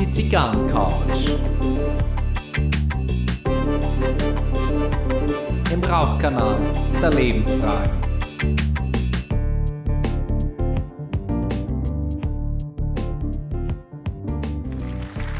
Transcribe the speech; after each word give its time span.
Die 0.00 0.10
Zigarrencouch. 0.10 1.36
Im 5.70 5.84
Rauchkanal 5.84 6.56
der 7.02 7.10
Lebensfragen. 7.10 7.90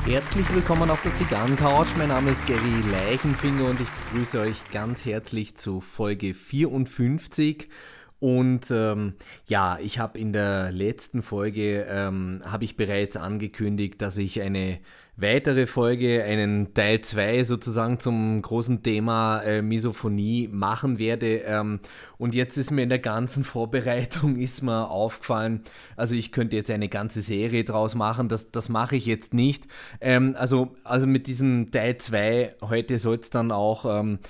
Herzlich 0.05 0.55
willkommen 0.55 0.91
auf 0.91 1.01
der 1.03 1.15
Zigarrencouch. 1.15 1.97
Mein 1.97 2.09
Name 2.09 2.31
ist 2.33 2.47
Gary 2.47 2.83
Leichenfinger 2.91 3.65
und 3.65 3.81
ich 3.81 3.89
begrüße 3.89 4.41
euch 4.41 4.71
ganz 4.71 5.07
herzlich 5.07 5.57
zu 5.57 5.81
Folge 5.81 6.35
54. 6.35 7.69
Und 8.21 8.71
ähm, 8.71 9.15
ja, 9.47 9.79
ich 9.81 9.99
habe 9.99 10.19
in 10.19 10.33
der 10.33 10.73
letzten 10.73 11.23
Folge 11.23 11.87
ähm, 11.89 12.43
habe 12.45 12.65
ich 12.65 12.77
bereits 12.77 13.17
angekündigt, 13.17 14.03
dass 14.03 14.19
ich 14.19 14.43
eine 14.43 14.81
weitere 15.19 15.67
Folge, 15.67 16.25
einen 16.25 16.75
Teil 16.75 17.01
2 17.01 17.43
sozusagen 17.43 17.99
zum 17.99 18.41
großen 18.41 18.83
Thema 18.83 19.41
äh, 19.43 19.63
Misophonie 19.63 20.49
machen 20.51 20.99
werde. 20.99 21.39
Ähm, 21.39 21.81
und 22.19 22.35
jetzt 22.35 22.57
ist 22.57 22.71
mir 22.71 22.83
in 22.83 22.89
der 22.89 23.01
ganzen 23.01 23.45
Vorbereitung 23.59 24.37
ist 24.37 24.63
mir 24.63 24.89
aufgefallen, 24.89 25.63
also 25.97 26.15
ich 26.15 26.33
könnte 26.33 26.57
jetzt 26.57 26.71
eine 26.71 26.89
ganze 26.89 27.21
Serie 27.21 27.65
draus 27.65 27.95
machen, 27.95 28.29
das, 28.29 28.51
das 28.51 28.69
mache 28.69 28.97
ich 28.97 29.07
jetzt 29.07 29.35
nicht. 29.35 29.67
Ähm, 30.01 30.35
also, 30.39 30.73
also 30.85 31.07
mit 31.07 31.27
diesem 31.27 31.71
Teil 31.71 31.99
2 31.99 32.57
heute 32.63 32.99
soll 32.99 33.19
es 33.21 33.31
dann 33.31 33.51
auch 33.51 34.01
ähm, 34.01 34.21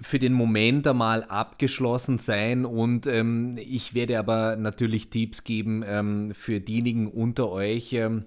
für 0.00 0.18
den 0.18 0.32
Moment 0.32 0.86
einmal 0.86 1.24
abgeschlossen 1.24 2.18
sein 2.18 2.64
und 2.64 3.06
ähm, 3.06 3.56
ich 3.58 3.94
werde 3.94 4.18
aber 4.18 4.56
natürlich 4.56 5.10
Tipps 5.10 5.44
geben 5.44 5.82
ähm, 5.86 6.32
für 6.34 6.60
diejenigen 6.60 7.06
unter 7.08 7.50
euch, 7.50 7.92
ähm, 7.92 8.24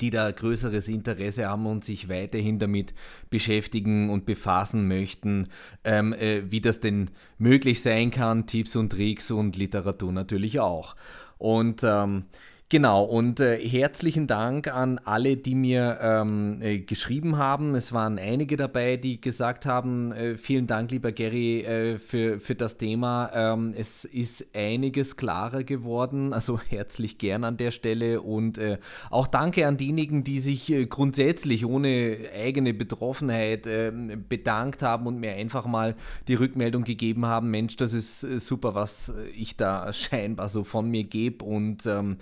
die 0.00 0.10
da 0.10 0.30
größeres 0.30 0.88
Interesse 0.88 1.48
haben 1.48 1.66
und 1.66 1.84
sich 1.84 2.08
weiterhin 2.08 2.58
damit 2.58 2.94
beschäftigen 3.30 4.10
und 4.10 4.26
befassen 4.26 4.86
möchten, 4.88 5.48
ähm, 5.84 6.12
äh, 6.12 6.50
wie 6.50 6.60
das 6.60 6.80
denn 6.80 7.10
möglich 7.38 7.82
sein 7.82 8.10
kann, 8.10 8.46
Tipps 8.46 8.76
und 8.76 8.90
Tricks 8.90 9.30
und 9.30 9.56
Literatur 9.56 10.12
natürlich 10.12 10.60
auch. 10.60 10.96
Und 11.38 11.82
ähm, 11.84 12.24
Genau, 12.70 13.02
und 13.02 13.40
äh, 13.40 13.66
herzlichen 13.66 14.26
Dank 14.26 14.68
an 14.68 15.00
alle, 15.02 15.38
die 15.38 15.54
mir 15.54 16.00
ähm, 16.02 16.60
äh, 16.60 16.80
geschrieben 16.80 17.38
haben. 17.38 17.74
Es 17.74 17.94
waren 17.94 18.18
einige 18.18 18.58
dabei, 18.58 18.98
die 18.98 19.22
gesagt 19.22 19.64
haben, 19.64 20.12
äh, 20.12 20.36
vielen 20.36 20.66
Dank, 20.66 20.90
lieber 20.90 21.10
Gary, 21.10 21.62
äh, 21.62 21.96
für, 21.96 22.40
für 22.40 22.54
das 22.54 22.76
Thema. 22.76 23.30
Ähm, 23.32 23.72
es 23.74 24.04
ist 24.04 24.48
einiges 24.54 25.16
klarer 25.16 25.64
geworden, 25.64 26.32
also 26.34 26.60
herzlich 26.60 27.16
gern 27.16 27.44
an 27.44 27.56
der 27.56 27.70
Stelle 27.70 28.20
und 28.20 28.58
äh, 28.58 28.76
auch 29.08 29.28
danke 29.28 29.66
an 29.66 29.78
diejenigen, 29.78 30.22
die 30.22 30.38
sich 30.38 30.70
äh, 30.70 30.84
grundsätzlich 30.84 31.64
ohne 31.64 32.18
eigene 32.34 32.74
Betroffenheit 32.74 33.66
ähm, 33.66 34.26
bedankt 34.28 34.82
haben 34.82 35.06
und 35.06 35.18
mir 35.18 35.32
einfach 35.32 35.64
mal 35.64 35.96
die 36.28 36.34
Rückmeldung 36.34 36.84
gegeben 36.84 37.24
haben, 37.24 37.50
Mensch, 37.50 37.76
das 37.76 37.94
ist 37.94 38.20
super, 38.20 38.74
was 38.74 39.14
ich 39.34 39.56
da 39.56 39.90
scheinbar 39.94 40.50
so 40.50 40.64
von 40.64 40.90
mir 40.90 41.04
gebe 41.04 41.46
und 41.46 41.86
ähm, 41.86 42.18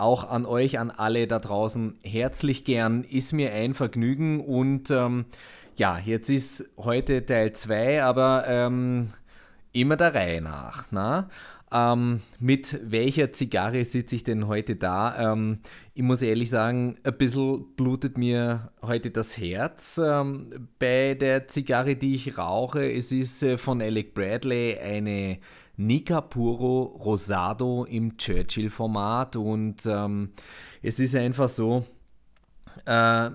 auch 0.00 0.28
an 0.28 0.46
euch, 0.46 0.78
an 0.78 0.90
alle 0.90 1.26
da 1.26 1.38
draußen 1.38 1.98
herzlich 2.02 2.64
gern. 2.64 3.04
Ist 3.04 3.32
mir 3.32 3.52
ein 3.52 3.74
Vergnügen 3.74 4.40
und 4.40 4.90
ähm, 4.90 5.26
ja, 5.76 5.98
jetzt 5.98 6.28
ist 6.30 6.68
heute 6.76 7.24
Teil 7.24 7.52
2, 7.52 8.02
aber 8.02 8.44
ähm, 8.46 9.12
immer 9.72 9.96
der 9.96 10.14
Reihe 10.14 10.40
nach. 10.40 10.86
Na? 10.90 11.28
Ähm, 11.72 12.20
mit 12.40 12.80
welcher 12.82 13.32
Zigarre 13.32 13.84
sitze 13.84 14.16
ich 14.16 14.24
denn 14.24 14.48
heute 14.48 14.74
da? 14.74 15.32
Ähm, 15.32 15.60
ich 15.94 16.02
muss 16.02 16.20
ehrlich 16.20 16.50
sagen, 16.50 16.96
ein 17.04 17.16
bisschen 17.16 17.76
blutet 17.76 18.18
mir 18.18 18.72
heute 18.82 19.12
das 19.12 19.38
Herz 19.38 20.00
ähm, 20.04 20.68
bei 20.80 21.14
der 21.14 21.46
Zigarre, 21.46 21.94
die 21.94 22.16
ich 22.16 22.36
rauche. 22.36 22.92
Es 22.92 23.12
ist 23.12 23.42
äh, 23.44 23.56
von 23.56 23.80
Alec 23.80 24.14
Bradley 24.14 24.78
eine 24.78 25.38
Nicapuro 25.80 26.82
Rosado 26.82 27.84
im 27.84 28.18
Churchill-Format 28.18 29.36
und 29.36 29.86
ähm, 29.86 30.30
es 30.82 31.00
ist 31.00 31.16
einfach 31.16 31.48
so, 31.48 31.86
äh, 32.84 33.30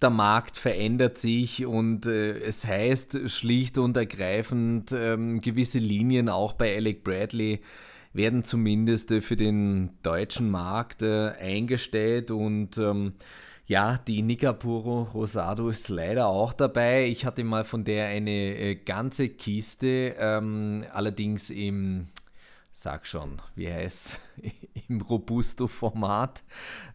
der 0.00 0.10
Markt 0.10 0.56
verändert 0.56 1.18
sich 1.18 1.66
und 1.66 2.06
äh, 2.06 2.38
es 2.38 2.66
heißt 2.66 3.28
schlicht 3.28 3.76
und 3.76 3.96
ergreifend, 3.96 4.92
ähm, 4.92 5.40
gewisse 5.40 5.80
Linien 5.80 6.28
auch 6.30 6.54
bei 6.54 6.74
Alec 6.74 7.04
Bradley 7.04 7.60
werden 8.12 8.42
zumindest 8.42 9.12
äh, 9.12 9.20
für 9.20 9.36
den 9.36 9.90
deutschen 10.02 10.50
Markt 10.50 11.02
äh, 11.02 11.32
eingestellt 11.32 12.30
und 12.30 12.78
ähm, 12.78 13.14
ja, 13.68 13.98
die 13.98 14.22
Nicapuro 14.22 15.02
Rosado 15.02 15.68
ist 15.68 15.90
leider 15.90 16.26
auch 16.26 16.54
dabei. 16.54 17.04
Ich 17.04 17.26
hatte 17.26 17.44
mal 17.44 17.64
von 17.64 17.84
der 17.84 18.06
eine 18.06 18.56
äh, 18.56 18.74
ganze 18.76 19.28
Kiste, 19.28 20.16
ähm, 20.18 20.84
allerdings 20.90 21.50
im, 21.50 22.06
sag 22.72 23.06
schon, 23.06 23.42
wie 23.56 23.70
heißt 23.70 24.20
im 24.88 25.02
Robusto-Format. 25.02 26.44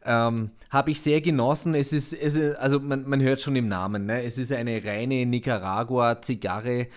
Ähm, 0.04 0.50
Habe 0.72 0.90
ich 0.90 1.00
sehr 1.00 1.22
genossen. 1.22 1.76
Es 1.76 1.94
ist, 1.94 2.12
es 2.12 2.36
ist 2.36 2.56
also 2.56 2.80
man, 2.80 3.08
man 3.08 3.22
hört 3.22 3.40
schon 3.40 3.56
im 3.56 3.68
Namen, 3.68 4.08
ne? 4.08 4.24
es 4.24 4.40
ist 4.40 4.52
eine 4.52 4.84
reine 4.84 5.28
Nicaragua-Zigarre. 5.28 6.88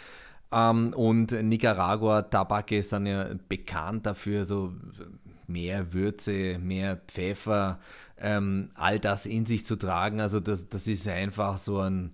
Ähm, 0.53 0.95
und 0.95 1.33
Nicaragua-Tabake 1.33 2.83
sind 2.83 3.05
ja 3.05 3.29
bekannt 3.47 4.07
dafür, 4.07 4.47
so 4.47 4.73
mehr 5.47 5.93
Würze, 5.93 6.59
mehr 6.59 6.97
Pfeffer, 7.09 7.79
ähm, 8.19 8.71
all 8.75 8.99
das 8.99 9.27
in 9.27 9.47
sich 9.47 9.67
zu 9.67 9.77
tragen. 9.77 10.21
Also 10.21 10.41
das, 10.41 10.69
das 10.69 10.87
ist 10.87 11.07
einfach 11.09 11.59
so 11.59 11.81
ein, 11.81 12.13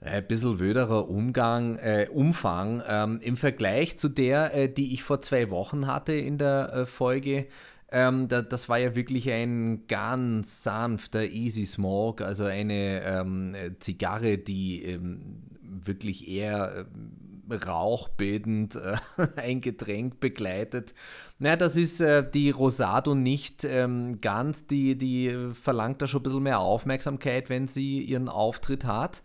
ein 0.00 0.26
bisschen 0.26 0.60
wöderer 0.60 1.08
Umgang, 1.08 1.76
äh, 1.76 2.08
Umfang 2.10 2.82
ähm, 2.86 3.20
im 3.22 3.36
Vergleich 3.36 3.98
zu 3.98 4.08
der, 4.08 4.54
äh, 4.54 4.72
die 4.72 4.92
ich 4.92 5.02
vor 5.02 5.22
zwei 5.22 5.50
Wochen 5.50 5.86
hatte 5.86 6.12
in 6.12 6.38
der 6.38 6.72
äh, 6.72 6.86
Folge. 6.86 7.46
Ähm, 7.92 8.28
da, 8.28 8.42
das 8.42 8.68
war 8.68 8.78
ja 8.78 8.94
wirklich 8.94 9.30
ein 9.30 9.86
ganz 9.88 10.62
sanfter 10.62 11.24
Easy 11.24 11.66
Smoke, 11.66 12.24
also 12.24 12.44
eine 12.44 13.02
ähm, 13.04 13.56
Zigarre, 13.80 14.38
die 14.38 14.84
ähm, 14.84 15.42
wirklich 15.62 16.28
eher 16.28 16.86
ähm, 16.94 17.29
rauchbildend 17.52 18.76
äh, 18.76 18.96
ein 19.36 19.60
Getränk 19.60 20.20
begleitet. 20.20 20.94
Naja, 21.38 21.56
das 21.56 21.76
ist 21.76 22.00
äh, 22.00 22.28
die 22.28 22.50
Rosado 22.50 23.14
nicht 23.14 23.64
ähm, 23.64 24.20
ganz, 24.20 24.66
die, 24.66 24.96
die 24.96 25.48
verlangt 25.52 26.02
da 26.02 26.06
schon 26.06 26.20
ein 26.20 26.24
bisschen 26.24 26.42
mehr 26.42 26.60
Aufmerksamkeit, 26.60 27.48
wenn 27.48 27.68
sie 27.68 28.02
ihren 28.02 28.28
Auftritt 28.28 28.84
hat. 28.84 29.22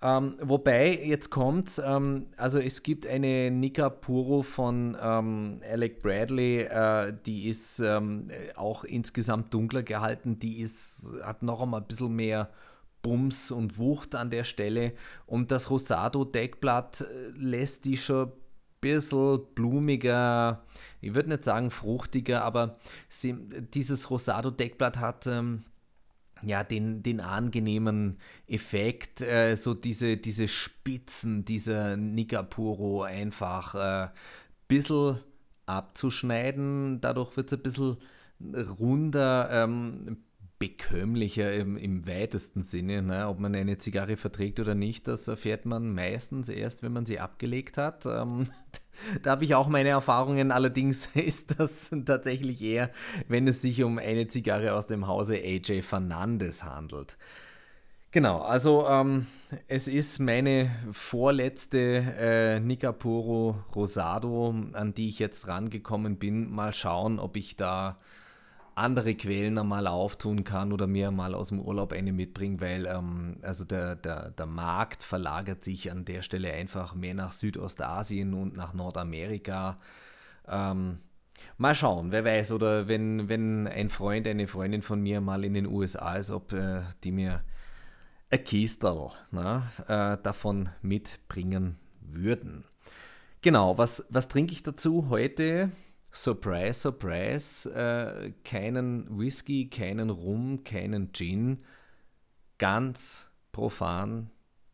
Ähm, 0.00 0.36
wobei, 0.40 0.96
jetzt 0.96 1.30
kommt's, 1.30 1.82
ähm, 1.84 2.26
also 2.36 2.60
es 2.60 2.84
gibt 2.84 3.04
eine 3.06 3.50
Nika 3.50 3.90
Puro 3.90 4.42
von 4.42 4.96
ähm, 5.02 5.60
Alec 5.68 6.00
Bradley, 6.02 6.60
äh, 6.60 7.12
die 7.26 7.48
ist 7.48 7.80
ähm, 7.80 8.28
auch 8.54 8.84
insgesamt 8.84 9.52
dunkler 9.52 9.82
gehalten, 9.82 10.38
die 10.38 10.60
ist, 10.60 11.06
hat 11.24 11.42
noch 11.42 11.62
einmal 11.62 11.80
ein 11.80 11.86
bisschen 11.88 12.14
mehr 12.14 12.48
Bums 13.02 13.50
und 13.50 13.78
Wucht 13.78 14.14
an 14.14 14.30
der 14.30 14.44
Stelle 14.44 14.92
und 15.26 15.50
das 15.50 15.70
Rosado 15.70 16.24
Deckblatt 16.24 17.02
äh, 17.02 17.30
lässt 17.36 17.84
die 17.84 17.96
schon 17.96 18.28
ein 18.28 18.32
bisschen 18.80 19.40
blumiger, 19.54 20.64
ich 21.00 21.14
würde 21.14 21.30
nicht 21.30 21.44
sagen 21.44 21.70
fruchtiger, 21.70 22.44
aber 22.44 22.78
sie, 23.08 23.34
dieses 23.74 24.10
Rosado-Deckblatt 24.10 24.98
hat 24.98 25.26
ähm, 25.26 25.64
ja 26.42 26.64
den, 26.64 27.02
den 27.02 27.20
angenehmen 27.20 28.18
Effekt, 28.46 29.20
äh, 29.20 29.56
so 29.56 29.74
diese, 29.74 30.16
diese 30.16 30.48
Spitzen 30.48 31.44
dieser 31.44 31.96
Nicapuro 31.96 33.02
einfach 33.02 33.74
ein 33.74 34.08
äh, 34.08 34.10
bisschen 34.68 35.20
abzuschneiden. 35.66 37.00
Dadurch 37.00 37.36
wird 37.36 37.52
es 37.52 37.58
ein 37.58 37.62
bisschen 37.62 37.96
runder, 38.78 39.48
ähm, 39.50 40.18
bekömmlicher 40.58 41.52
im, 41.54 41.76
im 41.76 42.06
weitesten 42.06 42.62
Sinne. 42.62 43.02
Ne? 43.02 43.28
Ob 43.28 43.38
man 43.38 43.54
eine 43.54 43.78
Zigarre 43.78 44.16
verträgt 44.16 44.58
oder 44.58 44.74
nicht, 44.74 45.06
das 45.06 45.28
erfährt 45.28 45.66
man 45.66 45.94
meistens 45.94 46.48
erst, 46.48 46.82
wenn 46.82 46.92
man 46.92 47.06
sie 47.06 47.20
abgelegt 47.20 47.78
hat. 47.78 48.06
Ähm, 48.06 48.48
da 49.22 49.32
habe 49.32 49.44
ich 49.44 49.54
auch 49.54 49.68
meine 49.68 49.90
Erfahrungen, 49.90 50.50
allerdings 50.50 51.06
ist 51.14 51.60
das 51.60 51.90
tatsächlich 52.04 52.62
eher, 52.62 52.90
wenn 53.28 53.46
es 53.46 53.62
sich 53.62 53.82
um 53.82 53.98
eine 53.98 54.26
Zigarre 54.26 54.74
aus 54.74 54.86
dem 54.86 55.06
Hause 55.06 55.36
AJ 55.36 55.82
Fernandez 55.82 56.64
handelt. 56.64 57.16
Genau, 58.10 58.40
also 58.40 58.88
ähm, 58.88 59.26
es 59.66 59.86
ist 59.86 60.18
meine 60.18 60.70
vorletzte 60.92 61.78
äh, 62.18 62.58
Nicapuro 62.58 63.62
Rosado, 63.76 64.54
an 64.72 64.94
die 64.94 65.10
ich 65.10 65.18
jetzt 65.18 65.46
rangekommen 65.46 66.16
bin. 66.16 66.50
Mal 66.50 66.72
schauen, 66.72 67.18
ob 67.18 67.36
ich 67.36 67.56
da 67.56 67.98
andere 68.78 69.14
Quellen 69.14 69.58
einmal 69.58 69.86
auftun 69.86 70.44
kann 70.44 70.72
oder 70.72 70.86
mir 70.86 71.10
mal 71.10 71.34
aus 71.34 71.48
dem 71.48 71.60
Urlaub 71.60 71.92
eine 71.92 72.12
mitbringen, 72.12 72.60
weil 72.60 72.86
ähm, 72.86 73.36
also 73.42 73.64
der, 73.64 73.96
der, 73.96 74.30
der 74.30 74.46
Markt 74.46 75.02
verlagert 75.02 75.62
sich 75.64 75.90
an 75.90 76.04
der 76.04 76.22
Stelle 76.22 76.52
einfach 76.52 76.94
mehr 76.94 77.14
nach 77.14 77.32
Südostasien 77.32 78.34
und 78.34 78.56
nach 78.56 78.74
Nordamerika. 78.74 79.78
Ähm, 80.46 80.98
mal 81.56 81.74
schauen, 81.74 82.12
wer 82.12 82.24
weiß, 82.24 82.52
oder 82.52 82.88
wenn, 82.88 83.28
wenn 83.28 83.66
ein 83.66 83.90
Freund, 83.90 84.26
eine 84.26 84.46
Freundin 84.46 84.82
von 84.82 85.00
mir 85.00 85.20
mal 85.20 85.44
in 85.44 85.54
den 85.54 85.66
USA 85.66 86.16
ist, 86.16 86.30
ob 86.30 86.52
äh, 86.52 86.82
die 87.04 87.12
mir 87.12 87.42
ein 88.30 88.44
Kistel 88.44 89.10
na, 89.30 89.70
äh, 89.86 90.18
davon 90.22 90.68
mitbringen 90.82 91.76
würden. 92.00 92.64
Genau, 93.40 93.78
was, 93.78 94.04
was 94.10 94.28
trinke 94.28 94.52
ich 94.52 94.62
dazu 94.62 95.08
heute? 95.10 95.70
Surprise, 96.10 96.80
surprise, 96.80 97.70
äh, 97.70 98.32
keinen 98.44 99.18
Whisky, 99.18 99.68
keinen 99.68 100.10
Rum, 100.10 100.64
keinen 100.64 101.12
Gin, 101.12 101.64
ganz 102.56 103.30
profan 103.52 104.30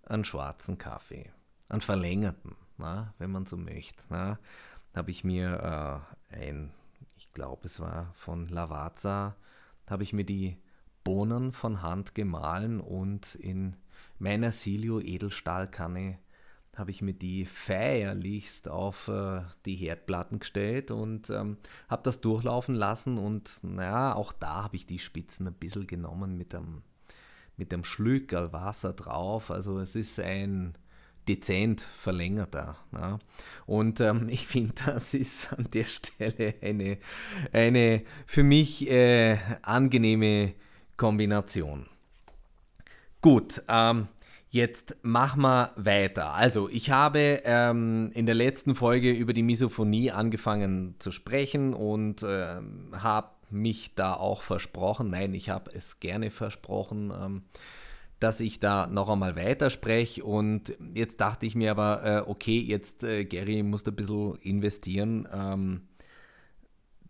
einen 0.07 0.25
schwarzen 0.25 0.79
Kaffee, 0.79 1.31
einen 1.69 1.81
verlängerten, 1.81 2.57
na, 2.79 3.15
wenn 3.19 3.31
man 3.31 3.47
so 3.47 3.57
möchte. 3.57 4.39
Habe 4.95 5.11
ich 5.11 5.25
mir 5.25 6.05
äh, 6.31 6.37
ein, 6.37 6.73
ich 7.17 7.33
glaube 7.33 7.67
es 7.67 7.81
war 7.81 8.13
von 8.15 8.49
Lavazza, 8.49 9.37
habe 9.87 10.03
ich 10.03 10.13
mir 10.13 10.25
die 10.25 10.57
Bohnen 11.03 11.53
von 11.53 11.83
Hand 11.83 12.15
gemahlen 12.15 12.81
und 12.81 13.35
in 13.35 13.77
meiner 14.19 14.53
Silio 14.53 15.01
Edelstahlkanne 15.01 16.19
habe 16.79 16.91
ich 16.91 17.03
mir 17.03 17.15
die 17.15 17.47
feierlichst 17.47 18.69
auf 18.69 19.09
äh, 19.09 19.43
die 19.65 19.77
Herdplatten 19.77 20.39
gestellt 20.39 20.91
und 20.91 21.31
ähm, 21.31 21.59
habe 21.89 22.03
das 22.03 22.21
durchlaufen 22.21 22.75
lassen 22.75 23.19
und 23.19 23.61
naja, 23.63 24.15
auch 24.15 24.33
da 24.33 24.65
habe 24.65 24.77
ich 24.77 24.87
die 24.87 24.99
Spitzen 24.99 25.47
ein 25.47 25.55
bisschen 25.55 25.87
genommen 25.87 26.37
mit 26.37 26.53
dem, 26.53 26.83
mit 27.57 27.73
dem 27.73 27.85
Schlückerl 27.85 28.53
Wasser 28.53 28.93
drauf. 28.93 29.51
Also 29.51 29.79
es 29.79 29.95
ist 29.95 30.19
ein 30.21 30.77
dezent 31.29 31.81
verlängerter. 31.81 32.77
Ja. 32.93 33.19
Und 33.67 34.01
ähm, 34.01 34.29
ich 34.29 34.47
finde, 34.47 34.75
das 34.87 35.15
ist 35.15 35.53
an 35.53 35.69
der 35.73 35.85
Stelle 35.85 36.55
eine, 36.63 36.99
eine 37.53 38.03
für 38.27 38.43
mich 38.43 38.89
äh, 38.91 39.39
angenehme 39.63 40.55
Kombination. 40.97 41.87
Gut, 43.21 43.63
ähm, 43.69 44.09
Jetzt 44.55 44.99
machen 45.03 45.43
wir 45.43 45.73
weiter. 45.75 46.33
Also, 46.33 46.69
ich 46.69 46.93
habe 46.93 47.41
ähm, 47.43 48.13
in 48.15 48.25
der 48.25 48.37
letzten 48.37 48.77
Folge 48.77 49.11
über 49.11 49.33
die 49.33 49.43
Misophonie 49.43 50.13
angefangen 50.13 50.95
zu 51.01 51.11
sprechen 51.11 51.75
und 51.75 52.23
äh, 52.23 52.61
habe 52.93 53.31
mich 53.51 53.97
da 53.97 54.15
auch 54.15 54.43
versprochen, 54.43 55.11
nein, 55.11 55.35
ich 55.35 55.51
habe 55.51 55.73
es 55.75 55.99
gerne 55.99 56.31
versprochen, 56.31 57.13
ähm, 57.21 57.43
dass 58.21 58.39
ich 58.39 58.61
da 58.61 58.87
noch 58.87 59.09
einmal 59.09 59.35
weiterspreche. 59.35 60.23
Und 60.23 60.77
jetzt 60.95 61.21
dachte 61.21 61.47
ich 61.47 61.57
mir 61.57 61.73
aber, 61.73 62.05
äh, 62.05 62.31
okay, 62.31 62.61
jetzt 62.61 63.03
äh, 63.03 63.25
Gary 63.25 63.65
musst 63.65 63.89
du 63.89 63.91
ein 63.91 63.97
bisschen 63.97 64.37
investieren. 64.37 65.27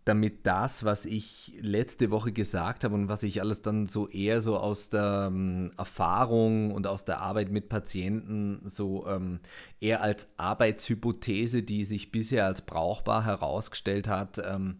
Damit 0.05 0.45
das, 0.45 0.83
was 0.85 1.07
ich 1.07 1.53
letzte 1.59 2.11
Woche 2.11 2.31
gesagt 2.31 2.83
habe 2.83 2.93
und 2.93 3.09
was 3.09 3.23
ich 3.23 3.41
alles 3.41 3.63
dann 3.63 3.87
so 3.87 4.07
eher 4.07 4.39
so 4.39 4.57
aus 4.57 4.91
der 4.91 5.25
ähm, 5.27 5.71
Erfahrung 5.77 6.71
und 6.71 6.85
aus 6.85 7.05
der 7.05 7.21
Arbeit 7.21 7.51
mit 7.51 7.69
Patienten 7.69 8.61
so 8.65 9.07
ähm, 9.07 9.39
eher 9.79 10.01
als 10.01 10.31
Arbeitshypothese, 10.37 11.63
die 11.63 11.83
sich 11.85 12.11
bisher 12.11 12.45
als 12.45 12.61
brauchbar 12.61 13.25
herausgestellt 13.25 14.07
hat, 14.07 14.39
ähm, 14.45 14.77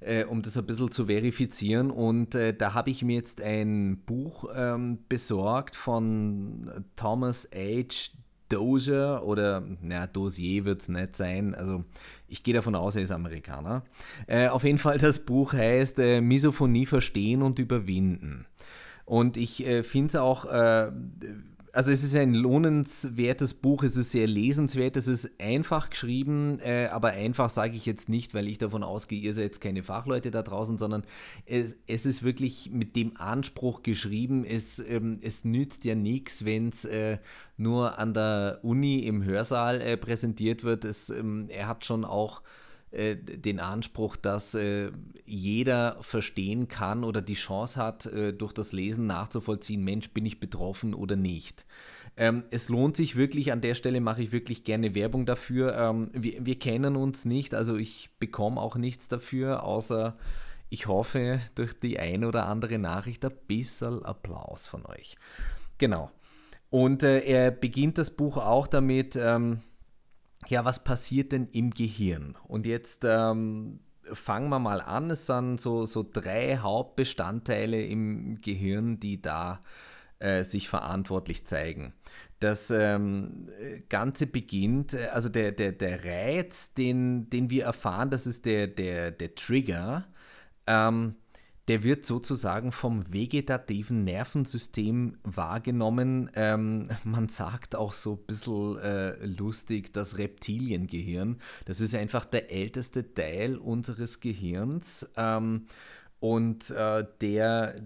äh, 0.00 0.24
um 0.24 0.42
das 0.42 0.58
ein 0.58 0.66
bisschen 0.66 0.90
zu 0.90 1.06
verifizieren. 1.06 1.92
Und 1.92 2.34
äh, 2.34 2.52
da 2.52 2.74
habe 2.74 2.90
ich 2.90 3.04
mir 3.04 3.14
jetzt 3.14 3.40
ein 3.40 4.02
Buch 4.04 4.50
ähm, 4.52 4.98
besorgt 5.08 5.76
von 5.76 6.84
Thomas 6.96 7.48
H. 7.54 8.10
Dozier 8.48 9.22
oder, 9.24 9.62
naja, 9.82 10.06
Dozier 10.06 10.64
wird 10.64 10.82
es 10.82 10.88
nicht 10.88 11.16
sein. 11.16 11.54
Also 11.54 11.84
ich 12.28 12.42
gehe 12.42 12.54
davon 12.54 12.74
aus, 12.74 12.96
er 12.96 13.02
ist 13.02 13.10
Amerikaner. 13.10 13.82
Äh, 14.26 14.48
auf 14.48 14.64
jeden 14.64 14.78
Fall, 14.78 14.98
das 14.98 15.18
Buch 15.18 15.52
heißt 15.52 15.98
äh, 15.98 16.20
Misophonie 16.20 16.86
verstehen 16.86 17.42
und 17.42 17.58
überwinden. 17.58 18.46
Und 19.04 19.36
ich 19.36 19.66
äh, 19.66 19.82
finde 19.82 20.08
es 20.08 20.16
auch 20.16 20.44
äh, 20.46 20.90
also 21.76 21.92
es 21.92 22.02
ist 22.02 22.16
ein 22.16 22.32
lohnenswertes 22.32 23.52
Buch, 23.52 23.82
es 23.82 23.98
ist 23.98 24.10
sehr 24.10 24.26
lesenswert, 24.26 24.96
es 24.96 25.08
ist 25.08 25.30
einfach 25.38 25.90
geschrieben, 25.90 26.58
äh, 26.60 26.86
aber 26.90 27.08
einfach 27.08 27.50
sage 27.50 27.76
ich 27.76 27.84
jetzt 27.84 28.08
nicht, 28.08 28.32
weil 28.32 28.48
ich 28.48 28.56
davon 28.56 28.82
ausgehe, 28.82 29.20
ihr 29.20 29.34
seid 29.34 29.44
jetzt 29.44 29.60
keine 29.60 29.82
Fachleute 29.82 30.30
da 30.30 30.40
draußen, 30.40 30.78
sondern 30.78 31.02
es, 31.44 31.76
es 31.86 32.06
ist 32.06 32.22
wirklich 32.22 32.70
mit 32.72 32.96
dem 32.96 33.18
Anspruch 33.18 33.82
geschrieben, 33.82 34.46
es, 34.46 34.78
ähm, 34.78 35.18
es 35.20 35.44
nützt 35.44 35.84
ja 35.84 35.94
nichts, 35.94 36.46
wenn 36.46 36.70
es 36.70 36.86
äh, 36.86 37.18
nur 37.58 37.98
an 37.98 38.14
der 38.14 38.60
Uni 38.62 39.00
im 39.00 39.22
Hörsaal 39.22 39.82
äh, 39.82 39.98
präsentiert 39.98 40.64
wird. 40.64 40.86
Es, 40.86 41.10
ähm, 41.10 41.48
er 41.50 41.68
hat 41.68 41.84
schon 41.84 42.06
auch 42.06 42.40
äh, 42.96 43.16
den 43.16 43.60
Anspruch, 43.60 44.16
dass 44.16 44.54
äh, 44.54 44.90
jeder 45.26 45.98
verstehen 46.00 46.68
kann 46.68 47.04
oder 47.04 47.20
die 47.20 47.34
Chance 47.34 47.80
hat, 47.80 48.06
äh, 48.06 48.32
durch 48.32 48.52
das 48.52 48.72
Lesen 48.72 49.06
nachzuvollziehen, 49.06 49.84
Mensch, 49.84 50.10
bin 50.10 50.24
ich 50.24 50.40
betroffen 50.40 50.94
oder 50.94 51.14
nicht. 51.16 51.66
Ähm, 52.16 52.44
es 52.50 52.70
lohnt 52.70 52.96
sich 52.96 53.14
wirklich, 53.14 53.52
an 53.52 53.60
der 53.60 53.74
Stelle 53.74 54.00
mache 54.00 54.22
ich 54.22 54.32
wirklich 54.32 54.64
gerne 54.64 54.94
Werbung 54.94 55.26
dafür. 55.26 55.76
Ähm, 55.76 56.10
wir, 56.14 56.46
wir 56.46 56.58
kennen 56.58 56.96
uns 56.96 57.26
nicht, 57.26 57.54
also 57.54 57.76
ich 57.76 58.08
bekomme 58.18 58.60
auch 58.60 58.76
nichts 58.76 59.08
dafür, 59.08 59.64
außer 59.64 60.16
ich 60.70 60.86
hoffe 60.86 61.40
durch 61.54 61.78
die 61.78 61.98
ein 61.98 62.24
oder 62.24 62.46
andere 62.46 62.78
Nachricht 62.78 63.24
ein 63.24 63.32
bisschen 63.46 64.04
Applaus 64.04 64.66
von 64.66 64.86
euch. 64.86 65.16
Genau. 65.78 66.10
Und 66.70 67.02
äh, 67.02 67.20
er 67.20 67.50
beginnt 67.50 67.98
das 67.98 68.10
Buch 68.10 68.38
auch 68.38 68.66
damit, 68.66 69.16
ähm, 69.16 69.60
ja, 70.48 70.64
was 70.64 70.84
passiert 70.84 71.32
denn 71.32 71.48
im 71.48 71.70
Gehirn? 71.70 72.36
Und 72.46 72.66
jetzt 72.66 73.04
ähm, 73.04 73.80
fangen 74.12 74.48
wir 74.48 74.58
mal 74.58 74.80
an. 74.80 75.10
Es 75.10 75.26
sind 75.26 75.60
so, 75.60 75.86
so 75.86 76.08
drei 76.10 76.58
Hauptbestandteile 76.58 77.82
im 77.82 78.40
Gehirn, 78.40 79.00
die 79.00 79.20
da 79.20 79.60
äh, 80.18 80.42
sich 80.42 80.68
verantwortlich 80.68 81.46
zeigen. 81.46 81.92
Das 82.40 82.70
ähm, 82.70 83.48
Ganze 83.88 84.26
beginnt, 84.26 84.94
äh, 84.94 85.08
also 85.08 85.28
der, 85.28 85.52
der, 85.52 85.72
der 85.72 86.04
Reiz, 86.04 86.74
den, 86.74 87.30
den 87.30 87.50
wir 87.50 87.64
erfahren, 87.64 88.10
das 88.10 88.26
ist 88.26 88.46
der, 88.46 88.66
der, 88.66 89.10
der 89.10 89.34
Trigger. 89.34 90.06
Ähm, 90.66 91.16
der 91.68 91.82
wird 91.82 92.06
sozusagen 92.06 92.70
vom 92.70 93.12
vegetativen 93.12 94.04
Nervensystem 94.04 95.18
wahrgenommen. 95.24 96.30
Ähm, 96.34 96.84
man 97.04 97.28
sagt 97.28 97.74
auch 97.74 97.92
so 97.92 98.12
ein 98.12 98.26
bisschen 98.26 98.78
äh, 98.78 99.26
lustig 99.26 99.92
das 99.92 100.18
Reptiliengehirn. 100.18 101.38
Das 101.64 101.80
ist 101.80 101.94
einfach 101.94 102.24
der 102.24 102.50
älteste 102.52 103.14
Teil 103.14 103.56
unseres 103.56 104.20
Gehirns. 104.20 105.10
Ähm, 105.16 105.66
und 106.18 106.70
äh, 106.70 107.04
der, 107.20 107.76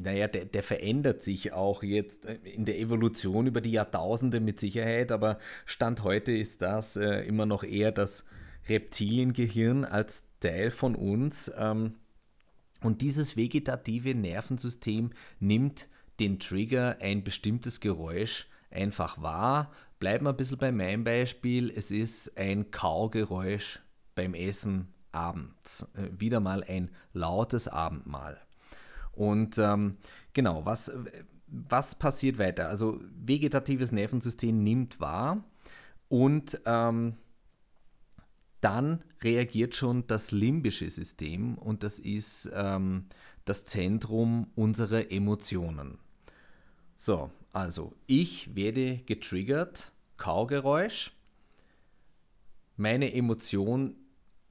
naja, 0.00 0.28
der, 0.28 0.46
der 0.46 0.62
verändert 0.62 1.22
sich 1.22 1.52
auch 1.52 1.82
jetzt 1.82 2.24
in 2.24 2.64
der 2.64 2.78
Evolution 2.78 3.46
über 3.46 3.60
die 3.60 3.72
Jahrtausende 3.72 4.40
mit 4.40 4.60
Sicherheit, 4.60 5.12
aber 5.12 5.38
Stand 5.66 6.02
heute 6.02 6.32
ist 6.32 6.62
das 6.62 6.96
äh, 6.96 7.20
immer 7.26 7.44
noch 7.44 7.64
eher 7.64 7.92
das 7.92 8.24
Reptiliengehirn 8.68 9.84
als 9.84 10.24
Teil 10.40 10.70
von 10.70 10.94
uns. 10.94 11.52
Ähm, 11.56 11.96
und 12.82 13.00
dieses 13.02 13.36
vegetative 13.36 14.14
Nervensystem 14.14 15.10
nimmt 15.40 15.88
den 16.20 16.38
Trigger, 16.38 16.98
ein 17.00 17.24
bestimmtes 17.24 17.80
Geräusch, 17.80 18.48
einfach 18.70 19.20
wahr. 19.20 19.70
Bleiben 19.98 20.26
wir 20.26 20.30
ein 20.30 20.36
bisschen 20.36 20.58
bei 20.58 20.72
meinem 20.72 21.04
Beispiel. 21.04 21.70
Es 21.74 21.90
ist 21.90 22.36
ein 22.36 22.70
Kaugeräusch 22.70 23.80
beim 24.14 24.34
Essen 24.34 24.92
abends. 25.12 25.88
Äh, 25.94 26.20
wieder 26.20 26.40
mal 26.40 26.62
ein 26.64 26.90
lautes 27.12 27.68
Abendmahl. 27.68 28.38
Und 29.12 29.56
ähm, 29.58 29.96
genau, 30.34 30.66
was, 30.66 30.92
was 31.46 31.94
passiert 31.94 32.38
weiter? 32.38 32.68
Also 32.68 33.00
vegetatives 33.14 33.92
Nervensystem 33.92 34.62
nimmt 34.62 35.00
wahr 35.00 35.42
und 36.08 36.60
ähm, 36.66 37.14
dann 38.66 38.98
reagiert 39.22 39.76
schon 39.76 40.08
das 40.08 40.32
limbische 40.32 40.90
System 40.90 41.56
und 41.56 41.84
das 41.84 42.00
ist 42.00 42.50
ähm, 42.52 43.04
das 43.44 43.64
Zentrum 43.64 44.48
unserer 44.56 45.12
Emotionen. 45.12 45.98
So, 46.96 47.30
also 47.52 47.94
ich 48.08 48.56
werde 48.56 48.96
getriggert, 49.06 49.92
Kaugeräusch. 50.16 51.12
Meine 52.76 53.14
Emotion 53.14 53.94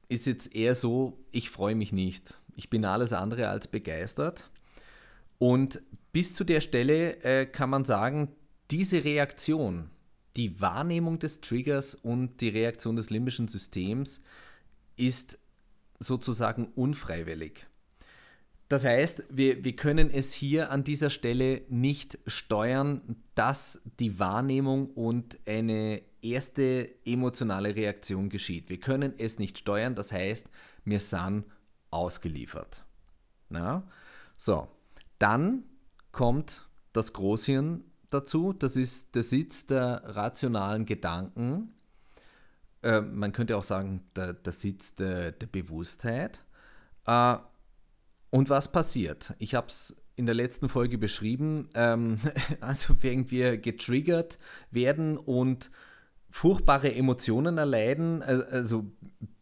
ist 0.08 0.28
jetzt 0.28 0.56
eher 0.56 0.76
so, 0.76 1.18
ich 1.34 1.50
freue 1.50 1.76
mich 1.76 1.92
nicht. 1.92 2.40
Ich 2.56 2.70
bin 2.70 2.86
alles 2.86 3.12
andere 3.12 3.50
als 3.50 3.68
begeistert. 3.68 4.50
Und 5.40 5.82
bis 6.14 6.36
zu 6.36 6.46
der 6.46 6.62
Stelle 6.62 7.22
äh, 7.22 7.46
kann 7.46 7.70
man 7.70 7.84
sagen, 7.84 8.30
diese 8.72 9.04
Reaktion, 9.04 9.90
die 10.36 10.60
Wahrnehmung 10.62 11.20
des 11.20 11.42
Triggers 11.42 11.96
und 11.96 12.42
die 12.42 12.50
Reaktion 12.50 12.96
des 12.96 13.10
limbischen 13.10 13.48
Systems 13.48 14.22
ist 14.98 15.40
sozusagen 16.00 16.68
unfreiwillig. 16.76 17.66
Das 18.68 18.84
heißt, 18.84 19.26
wir, 19.30 19.64
wir 19.64 19.76
können 19.76 20.10
es 20.10 20.34
hier 20.34 20.72
an 20.72 20.84
dieser 20.84 21.12
Stelle 21.12 21.62
nicht 21.70 22.18
steuern, 22.26 23.16
dass 23.36 23.82
die 24.00 24.18
Wahrnehmung 24.18 24.90
und 24.90 25.38
eine 25.46 26.02
erste 26.22 26.90
emotionale 27.06 27.76
Reaktion 27.76 28.30
geschieht. 28.30 28.70
Wir 28.70 28.80
können 28.80 29.14
es 29.18 29.38
nicht 29.38 29.60
steuern, 29.60 29.94
das 29.94 30.12
heißt, 30.12 30.50
wir 30.84 31.00
sind 31.00 31.46
ausgeliefert. 31.92 32.84
Na? 33.50 33.88
So, 34.36 34.68
dann 35.20 35.64
kommt 36.12 36.68
das 36.92 37.14
Großhirn 37.14 37.84
dazu, 38.10 38.54
das 38.54 38.76
ist 38.76 39.16
der 39.16 39.24
Sitz 39.24 39.68
der 39.68 40.02
rationalen 40.06 40.86
Gedanken. 40.86 41.74
Äh, 42.82 43.02
man 43.02 43.32
könnte 43.32 43.58
auch 43.58 43.64
sagen, 43.64 44.02
der, 44.16 44.34
der 44.34 44.54
Sitz 44.54 44.96
der, 44.96 45.32
der 45.32 45.48
Bewusstheit. 45.48 46.44
Äh, 47.06 47.38
und 48.30 48.50
was 48.50 48.72
passiert? 48.72 49.34
Ich 49.40 49.56
habe 49.56 49.68
es 49.68 49.96
in 50.16 50.26
der 50.26 50.36
letzten 50.36 50.70
Folge 50.70 50.98
beschrieben. 50.98 51.70
Ähm, 51.74 52.20
also 52.62 52.96
wenn 53.02 53.32
wir 53.32 53.58
getriggert 53.58 54.40
werden 54.72 55.18
und 55.18 55.72
furchtbare 56.30 56.94
Emotionen 56.94 57.58
erleiden, 57.58 58.22
also 58.22 58.92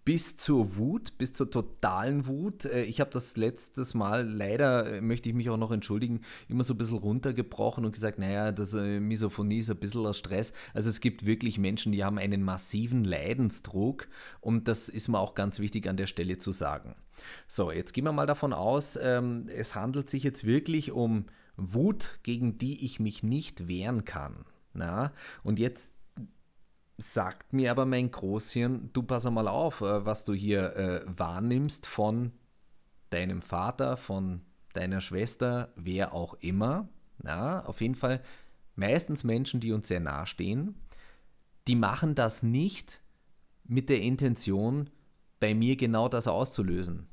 bis 0.06 0.36
zur 0.36 0.76
Wut, 0.76 1.18
bis 1.18 1.34
zur 1.34 1.50
totalen 1.50 2.28
Wut. 2.28 2.66
Äh, 2.66 2.84
ich 2.84 3.00
habe 3.00 3.12
das 3.12 3.38
letztes 3.38 3.94
Mal, 3.94 4.28
leider 4.28 4.98
äh, 4.98 5.02
möchte 5.02 5.30
ich 5.30 5.36
mich 5.36 5.50
auch 5.50 5.58
noch 5.58 5.72
entschuldigen, 5.72 6.22
immer 6.50 6.64
so 6.64 6.74
ein 6.74 6.78
bisschen 6.78 6.98
runtergebrochen 6.98 7.86
und 7.86 7.94
gesagt, 7.94 8.20
naja, 8.20 8.52
das 8.52 8.74
äh, 8.74 9.00
Misophonie 9.00 9.60
ist 9.60 9.70
ein 9.70 9.78
bisschen 9.78 10.14
Stress. 10.14 10.54
Also 10.74 10.90
es 10.90 11.00
gibt 11.00 11.26
wirklich 11.26 11.58
Menschen, 11.58 11.92
die 11.92 12.04
haben 12.04 12.18
einen 12.18 12.44
massiven 12.44 13.04
Leidensdruck 13.04 14.08
und 14.42 14.68
das 14.68 14.90
ist 14.90 15.08
mir 15.08 15.20
auch 15.20 15.36
ganz 15.36 15.60
wichtig 15.60 15.88
an 15.88 15.98
der 15.98 16.08
Stelle 16.08 16.38
zu 16.38 16.52
sagen. 16.52 16.96
So, 17.48 17.72
jetzt 17.72 17.94
gehen 17.94 18.04
wir 18.04 18.12
mal 18.12 18.28
davon 18.28 18.54
aus, 18.54 19.00
ähm, 19.02 19.48
es 19.56 19.76
handelt 19.76 20.10
sich 20.10 20.24
jetzt 20.24 20.44
wirklich 20.44 20.92
um 20.92 21.26
Wut, 21.56 22.20
gegen 22.24 22.58
die 22.58 22.84
ich 22.84 23.00
mich 23.00 23.24
nicht 23.24 23.68
wehren 23.68 24.06
kann. 24.06 24.46
Na? 24.74 25.14
Und 25.44 25.60
jetzt 25.60 25.94
sagt 26.98 27.54
mir 27.54 27.72
aber 27.72 27.86
mein 27.86 28.12
Großhirn, 28.12 28.92
du 28.94 29.04
pass 29.04 29.30
mal 29.30 29.48
auf, 29.48 29.82
äh, 29.82 30.06
was 30.06 30.24
du 30.26 30.34
hier 30.34 30.76
äh, 30.76 31.02
wahrnimmst 31.06 31.86
von 31.86 32.32
deinem 33.10 33.42
Vater, 33.42 33.98
von 33.98 34.42
deiner 34.74 35.02
Schwester, 35.02 35.72
wer 35.76 36.14
auch 36.14 36.36
immer. 36.36 36.90
Ja, 37.24 37.64
auf 37.66 37.82
jeden 37.82 37.96
Fall 37.96 38.22
meistens 38.76 39.24
Menschen, 39.24 39.60
die 39.60 39.72
uns 39.72 39.88
sehr 39.88 40.00
nahestehen, 40.00 40.76
die 41.68 41.76
machen 41.76 42.16
das 42.16 42.44
nicht 42.44 43.02
mit 43.64 43.90
der 43.90 44.02
Intention, 44.02 44.90
bei 45.40 45.54
mir 45.54 45.76
genau 45.76 46.10
das 46.10 46.28
auszulösen. 46.28 47.08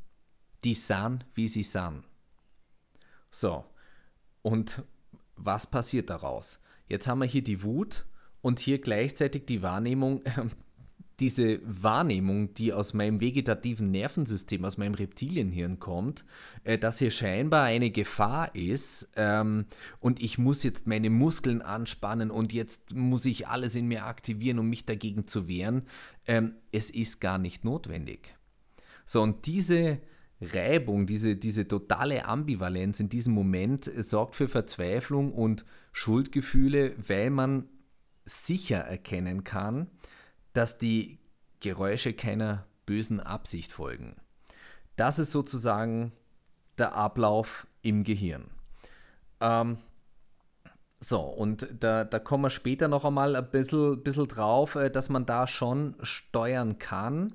Die 0.64 0.74
sahen, 0.74 1.24
wie 1.34 1.48
sie 1.48 1.62
sahen. 1.62 2.04
So, 3.30 3.64
und 4.42 4.82
was 5.36 5.66
passiert 5.66 6.10
daraus? 6.10 6.60
Jetzt 6.86 7.08
haben 7.08 7.20
wir 7.20 7.26
hier 7.26 7.44
die 7.44 7.62
Wut 7.62 8.06
und 8.42 8.60
hier 8.60 8.78
gleichzeitig 8.78 9.46
die 9.46 9.62
Wahrnehmung, 9.62 10.22
äh, 10.24 10.30
diese 11.20 11.60
Wahrnehmung, 11.64 12.54
die 12.54 12.72
aus 12.72 12.94
meinem 12.94 13.20
vegetativen 13.20 13.90
Nervensystem, 13.90 14.64
aus 14.64 14.78
meinem 14.78 14.94
Reptilienhirn 14.94 15.78
kommt, 15.78 16.24
äh, 16.64 16.78
dass 16.78 16.98
hier 16.98 17.10
scheinbar 17.10 17.64
eine 17.64 17.90
Gefahr 17.90 18.54
ist 18.54 19.10
ähm, 19.16 19.66
und 20.00 20.22
ich 20.22 20.38
muss 20.38 20.62
jetzt 20.62 20.86
meine 20.86 21.10
Muskeln 21.10 21.60
anspannen 21.60 22.30
und 22.30 22.52
jetzt 22.52 22.94
muss 22.94 23.26
ich 23.26 23.48
alles 23.48 23.74
in 23.74 23.86
mir 23.86 24.06
aktivieren, 24.06 24.58
um 24.58 24.70
mich 24.70 24.86
dagegen 24.86 25.26
zu 25.26 25.46
wehren. 25.46 25.82
Ähm, 26.26 26.54
es 26.72 26.90
ist 26.90 27.20
gar 27.20 27.38
nicht 27.38 27.64
notwendig. 27.64 28.34
So, 29.04 29.20
und 29.20 29.46
diese 29.46 29.98
Reibung, 30.40 31.06
diese, 31.06 31.36
diese 31.36 31.68
totale 31.68 32.24
Ambivalenz 32.24 32.98
in 32.98 33.10
diesem 33.10 33.34
Moment 33.34 33.84
sorgt 33.84 34.36
für 34.36 34.48
Verzweiflung 34.48 35.32
und 35.32 35.66
Schuldgefühle, 35.92 36.94
weil 36.96 37.28
man 37.28 37.68
sicher 38.30 38.78
erkennen 38.78 39.44
kann, 39.44 39.88
dass 40.52 40.78
die 40.78 41.18
Geräusche 41.60 42.12
keiner 42.12 42.66
bösen 42.86 43.20
Absicht 43.20 43.72
folgen. 43.72 44.16
Das 44.96 45.18
ist 45.18 45.30
sozusagen 45.30 46.12
der 46.78 46.94
Ablauf 46.94 47.66
im 47.82 48.04
Gehirn. 48.04 48.50
Ähm, 49.40 49.78
so, 50.98 51.20
und 51.20 51.66
da, 51.80 52.04
da 52.04 52.18
kommen 52.18 52.44
wir 52.44 52.50
später 52.50 52.88
noch 52.88 53.04
einmal 53.04 53.34
ein 53.34 53.50
bisschen, 53.50 54.02
bisschen 54.02 54.28
drauf, 54.28 54.74
äh, 54.74 54.90
dass 54.90 55.08
man 55.08 55.24
da 55.24 55.46
schon 55.46 55.96
steuern 56.02 56.78
kann. 56.78 57.34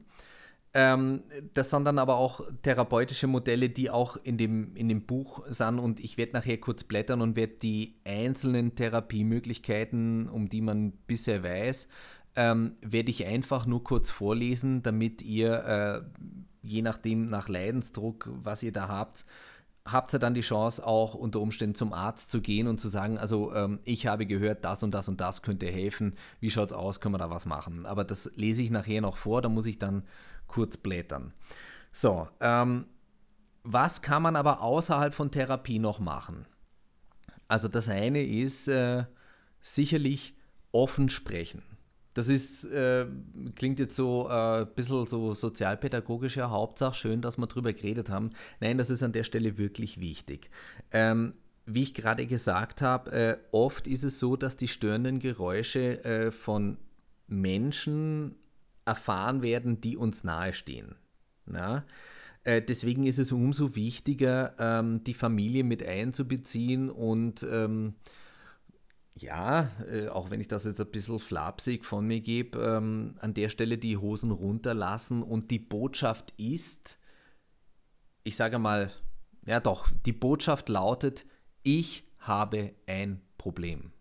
Ähm, 0.77 1.23
das 1.53 1.69
sind 1.69 1.85
dann 1.85 1.97
aber 1.97 2.17
auch 2.17 2.41
therapeutische 2.61 3.27
Modelle, 3.27 3.69
die 3.69 3.89
auch 3.89 4.17
in 4.17 4.37
dem, 4.37 4.75
in 4.75 4.89
dem 4.89 5.05
Buch 5.05 5.41
sind 5.47 5.79
und 5.79 6.01
ich 6.01 6.17
werde 6.17 6.33
nachher 6.33 6.57
kurz 6.57 6.83
blättern 6.83 7.21
und 7.21 7.37
werde 7.37 7.53
die 7.53 7.95
einzelnen 8.03 8.75
Therapiemöglichkeiten, 8.75 10.27
um 10.27 10.49
die 10.49 10.59
man 10.59 10.91
bisher 11.07 11.43
weiß, 11.43 11.87
ähm, 12.35 12.75
werde 12.81 13.09
ich 13.09 13.25
einfach 13.25 13.65
nur 13.65 13.85
kurz 13.85 14.09
vorlesen, 14.11 14.83
damit 14.83 15.21
ihr, 15.21 15.63
äh, 15.63 16.01
je 16.61 16.81
nachdem 16.81 17.29
nach 17.29 17.47
Leidensdruck, 17.47 18.29
was 18.43 18.61
ihr 18.61 18.73
da 18.73 18.89
habt, 18.89 19.25
habt 19.85 20.13
ihr 20.13 20.19
dann 20.19 20.33
die 20.33 20.41
Chance, 20.41 20.85
auch 20.85 21.13
unter 21.13 21.39
Umständen 21.39 21.75
zum 21.75 21.93
Arzt 21.93 22.31
zu 22.31 22.41
gehen 22.41 22.67
und 22.67 22.79
zu 22.79 22.87
sagen, 22.87 23.17
also 23.17 23.53
ähm, 23.53 23.79
ich 23.83 24.07
habe 24.07 24.25
gehört, 24.25 24.65
das 24.65 24.81
und 24.81 24.91
das 24.91 25.07
und 25.07 25.21
das 25.21 25.43
könnte 25.43 25.67
helfen, 25.67 26.15
wie 26.39 26.49
schaut 26.49 26.69
es 26.69 26.73
aus, 26.73 26.99
können 26.99 27.13
wir 27.13 27.19
da 27.19 27.29
was 27.29 27.45
machen. 27.45 27.85
Aber 27.85 28.03
das 28.03 28.31
lese 28.35 28.63
ich 28.63 28.71
nachher 28.71 29.01
noch 29.01 29.17
vor, 29.17 29.41
da 29.41 29.49
muss 29.49 29.67
ich 29.67 29.77
dann 29.77 30.03
kurz 30.47 30.77
blättern. 30.77 31.33
So, 31.91 32.27
ähm, 32.39 32.85
was 33.63 34.01
kann 34.01 34.23
man 34.23 34.35
aber 34.35 34.61
außerhalb 34.61 35.13
von 35.13 35.31
Therapie 35.31 35.79
noch 35.79 35.99
machen? 35.99 36.47
Also 37.47 37.67
das 37.67 37.87
eine 37.89 38.23
ist 38.23 38.67
äh, 38.67 39.05
sicherlich 39.61 40.35
offen 40.71 41.09
sprechen. 41.09 41.63
Das 42.15 42.29
ist, 42.29 42.63
äh, 42.65 43.05
klingt 43.55 43.77
jetzt 43.77 43.95
so 43.95 44.27
ein 44.27 44.63
äh, 44.63 44.65
bisschen 44.73 45.05
so 45.05 45.33
sozialpädagogisch, 45.33 46.37
ja, 46.37 46.49
Hauptsache 46.49 46.95
schön, 46.95 47.21
dass 47.21 47.37
wir 47.37 47.45
drüber 47.45 47.73
geredet 47.73 48.09
haben. 48.09 48.29
Nein, 48.61 48.77
das 48.77 48.89
ist 48.89 49.03
an 49.03 49.11
der 49.11 49.23
Stelle 49.23 49.57
wirklich 49.57 49.99
wichtig. 49.99 50.49
Ähm, 50.91 51.33
wie 51.65 51.81
ich 51.81 51.93
gerade 51.93 52.25
gesagt 52.25 52.81
habe, 52.81 53.11
äh, 53.11 53.37
oft 53.51 53.85
ist 53.87 54.05
es 54.05 54.17
so, 54.17 54.37
dass 54.37 54.55
die 54.55 54.69
störenden 54.69 55.19
Geräusche 55.19 56.03
äh, 56.05 56.31
von 56.31 56.77
Menschen 57.27 58.35
erfahren 58.85 59.41
werden, 59.41 59.81
die 59.81 59.97
uns 59.97 60.23
nahestehen. 60.23 60.95
Ja? 61.51 61.83
Äh, 62.45 62.61
deswegen 62.61 63.05
ist 63.07 63.19
es 63.19 63.33
umso 63.33 63.75
wichtiger, 63.75 64.55
ähm, 64.57 65.03
die 65.03 65.15
Familie 65.15 65.65
mit 65.65 65.85
einzubeziehen 65.85 66.89
und 66.89 67.45
ähm, 67.51 67.95
ja, 69.17 69.71
äh, 69.89 70.07
auch 70.09 70.29
wenn 70.29 70.41
ich 70.41 70.47
das 70.47 70.65
jetzt 70.65 70.81
ein 70.81 70.91
bisschen 70.91 71.19
flapsig 71.19 71.85
von 71.85 72.05
mir 72.05 72.19
gebe, 72.19 72.59
ähm, 72.59 73.15
an 73.19 73.33
der 73.33 73.49
Stelle 73.49 73.77
die 73.77 73.97
Hosen 73.97 74.31
runterlassen 74.31 75.23
und 75.23 75.51
die 75.51 75.59
Botschaft 75.59 76.33
ist, 76.37 76.99
ich 78.23 78.35
sage 78.35 78.59
mal, 78.59 78.91
ja 79.45 79.59
doch, 79.59 79.89
die 80.05 80.11
Botschaft 80.11 80.67
lautet, 80.67 81.25
ich 81.63 82.03
habe 82.19 82.73
ein 82.87 83.21
Problem. 83.37 83.93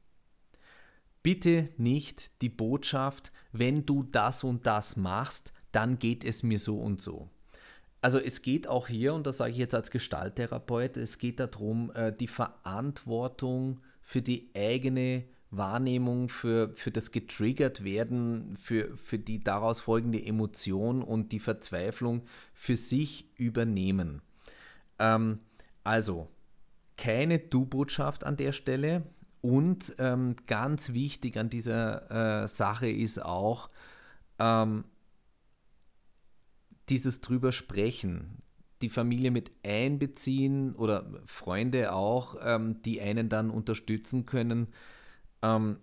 Bitte 1.23 1.71
nicht 1.76 2.42
die 2.42 2.49
Botschaft, 2.49 3.33
wenn 3.52 3.87
du 3.87 4.02
das 4.02 4.42
und 4.42 4.66
das 4.66 4.97
machst, 4.97 5.52
dann 5.71 5.99
geht 5.99 6.25
es 6.25 6.42
mir 6.42 6.59
so 6.59 6.80
und 6.80 7.00
so. 7.00 7.30
Also 8.00 8.18
es 8.18 8.42
geht 8.42 8.66
auch 8.66 8.88
hier, 8.88 9.14
und 9.14 9.26
das 9.26 9.38
sage 9.38 9.52
ich 9.52 9.59
jetzt 9.59 9.75
als 9.75 9.90
Gestalttherapeut, 9.90 10.97
es 10.97 11.18
geht 11.18 11.40
darum, 11.40 11.90
äh, 11.94 12.12
die 12.14 12.26
Verantwortung 12.26 13.80
für 14.04 14.23
die 14.23 14.50
eigene 14.54 15.25
Wahrnehmung, 15.50 16.28
für, 16.28 16.75
für 16.75 16.90
das 16.90 17.11
getriggert 17.11 17.84
werden, 17.84 18.56
für, 18.56 18.96
für 18.96 19.18
die 19.18 19.42
daraus 19.42 19.80
folgende 19.80 20.25
Emotion 20.25 21.02
und 21.02 21.32
die 21.32 21.40
Verzweiflung 21.40 22.23
für 22.52 22.76
sich 22.76 23.28
übernehmen. 23.37 24.23
Ähm, 24.99 25.40
also 25.82 26.28
keine 26.96 27.38
Du-Botschaft 27.38 28.25
an 28.25 28.37
der 28.37 28.52
Stelle. 28.52 29.04
Und 29.40 29.94
ähm, 29.99 30.37
ganz 30.46 30.94
wichtig 30.94 31.37
an 31.37 31.50
dieser 31.50 32.44
äh, 32.44 32.49
Sache 32.49 32.88
ist 32.88 33.23
auch 33.23 33.68
ähm, 34.38 34.84
dieses 36.88 37.20
drüber 37.20 37.52
sprechen, 37.52 38.42
die 38.85 38.91
Familie 38.91 39.31
mit 39.31 39.50
einbeziehen 39.64 40.75
oder 40.76 41.11
Freunde 41.25 41.93
auch, 41.93 42.37
ähm, 42.43 42.83
die 42.83 43.00
einen 43.00 43.29
dann 43.31 43.50
unterstützen 43.50 44.26
können. 44.26 44.69
Ähm, 45.43 45.79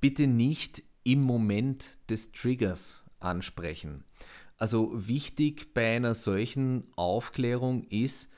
bitte 0.00 0.26
nicht 0.26 0.82
im 1.02 1.20
Moment 1.20 1.98
des 2.08 2.32
Triggers 2.32 3.04
ansprechen. 3.20 4.04
Also 4.56 4.90
wichtig 4.94 5.74
bei 5.74 5.96
einer 5.96 6.14
solchen 6.14 6.84
Aufklärung 6.96 7.84
ist, 7.84 8.30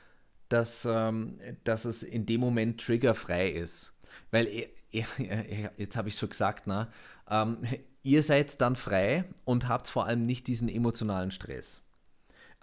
dass, 0.48 0.86
ähm, 0.90 1.38
dass 1.62 1.84
es 1.84 2.02
in 2.02 2.26
dem 2.26 2.40
Moment 2.40 2.80
triggerfrei 2.80 3.48
ist. 3.50 3.94
Weil, 4.32 4.70
jetzt 4.90 5.96
habe 5.96 6.08
ich 6.08 6.18
schon 6.18 6.30
gesagt, 6.30 6.66
na, 6.66 6.90
ähm, 7.30 7.58
ihr 8.02 8.22
seid 8.24 8.60
dann 8.60 8.74
frei 8.74 9.24
und 9.44 9.68
habt 9.68 9.88
vor 9.88 10.06
allem 10.06 10.22
nicht 10.22 10.48
diesen 10.48 10.68
emotionalen 10.68 11.30
Stress. 11.30 11.85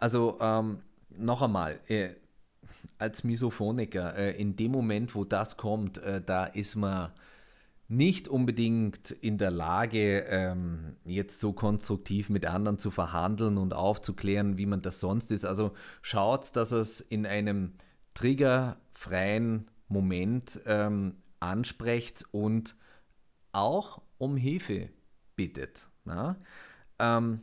Also 0.03 0.37
ähm, 0.41 0.79
noch 1.17 1.41
einmal, 1.41 1.79
äh, 1.87 2.09
als 2.97 3.23
Misophoniker, 3.23 4.13
äh, 4.17 4.31
in 4.31 4.57
dem 4.57 4.73
Moment, 4.73 5.15
wo 5.15 5.23
das 5.23 5.55
kommt, 5.55 5.97
äh, 5.99 6.21
da 6.21 6.43
ist 6.43 6.75
man 6.75 7.13
nicht 7.87 8.27
unbedingt 8.27 9.11
in 9.11 9.37
der 9.37 9.49
Lage, 9.49 10.25
ähm, 10.27 10.97
jetzt 11.05 11.39
so 11.39 11.53
konstruktiv 11.53 12.29
mit 12.29 12.45
anderen 12.45 12.79
zu 12.79 12.91
verhandeln 12.91 13.57
und 13.57 13.73
aufzuklären, 13.73 14.57
wie 14.57 14.65
man 14.65 14.81
das 14.81 14.99
sonst 14.99 15.31
ist. 15.31 15.45
Also 15.45 15.71
schaut, 16.01 16.53
dass 16.57 16.73
es 16.73 16.99
in 16.99 17.25
einem 17.25 17.71
triggerfreien 18.13 19.71
Moment 19.87 20.59
ähm, 20.65 21.15
ansprecht 21.39 22.25
und 22.31 22.75
auch 23.53 24.01
um 24.17 24.35
Hilfe 24.35 24.89
bittet. 25.37 25.87
Ähm, 26.99 27.41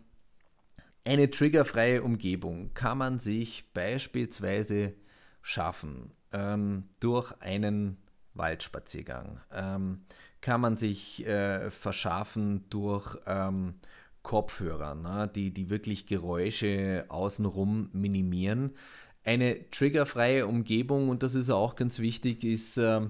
eine 1.11 1.29
triggerfreie 1.29 2.05
Umgebung 2.05 2.73
kann 2.73 2.97
man 2.97 3.19
sich 3.19 3.65
beispielsweise 3.75 4.95
schaffen 5.43 6.13
ähm, 6.33 6.85
durch 7.01 7.33
einen 7.41 7.97
Waldspaziergang. 8.35 9.41
Ähm, 9.53 10.03
kann 10.41 10.61
man 10.61 10.77
sich 10.77 11.27
äh, 11.27 11.69
verschaffen 11.73 12.65
durch 12.71 13.17
ähm, 13.27 13.75
Kopfhörer, 14.23 14.95
ne, 14.95 15.29
die, 15.35 15.53
die 15.53 15.69
wirklich 15.69 16.07
Geräusche 16.07 17.07
außenrum 17.09 17.91
minimieren. 17.93 18.77
Eine 19.25 19.69
triggerfreie 19.73 20.47
Umgebung, 20.47 21.09
und 21.09 21.25
das 21.25 21.35
ist 21.35 21.51
auch 21.51 21.75
ganz 21.75 21.99
wichtig, 21.99 22.45
ist, 22.45 22.77
äh, 22.77 23.01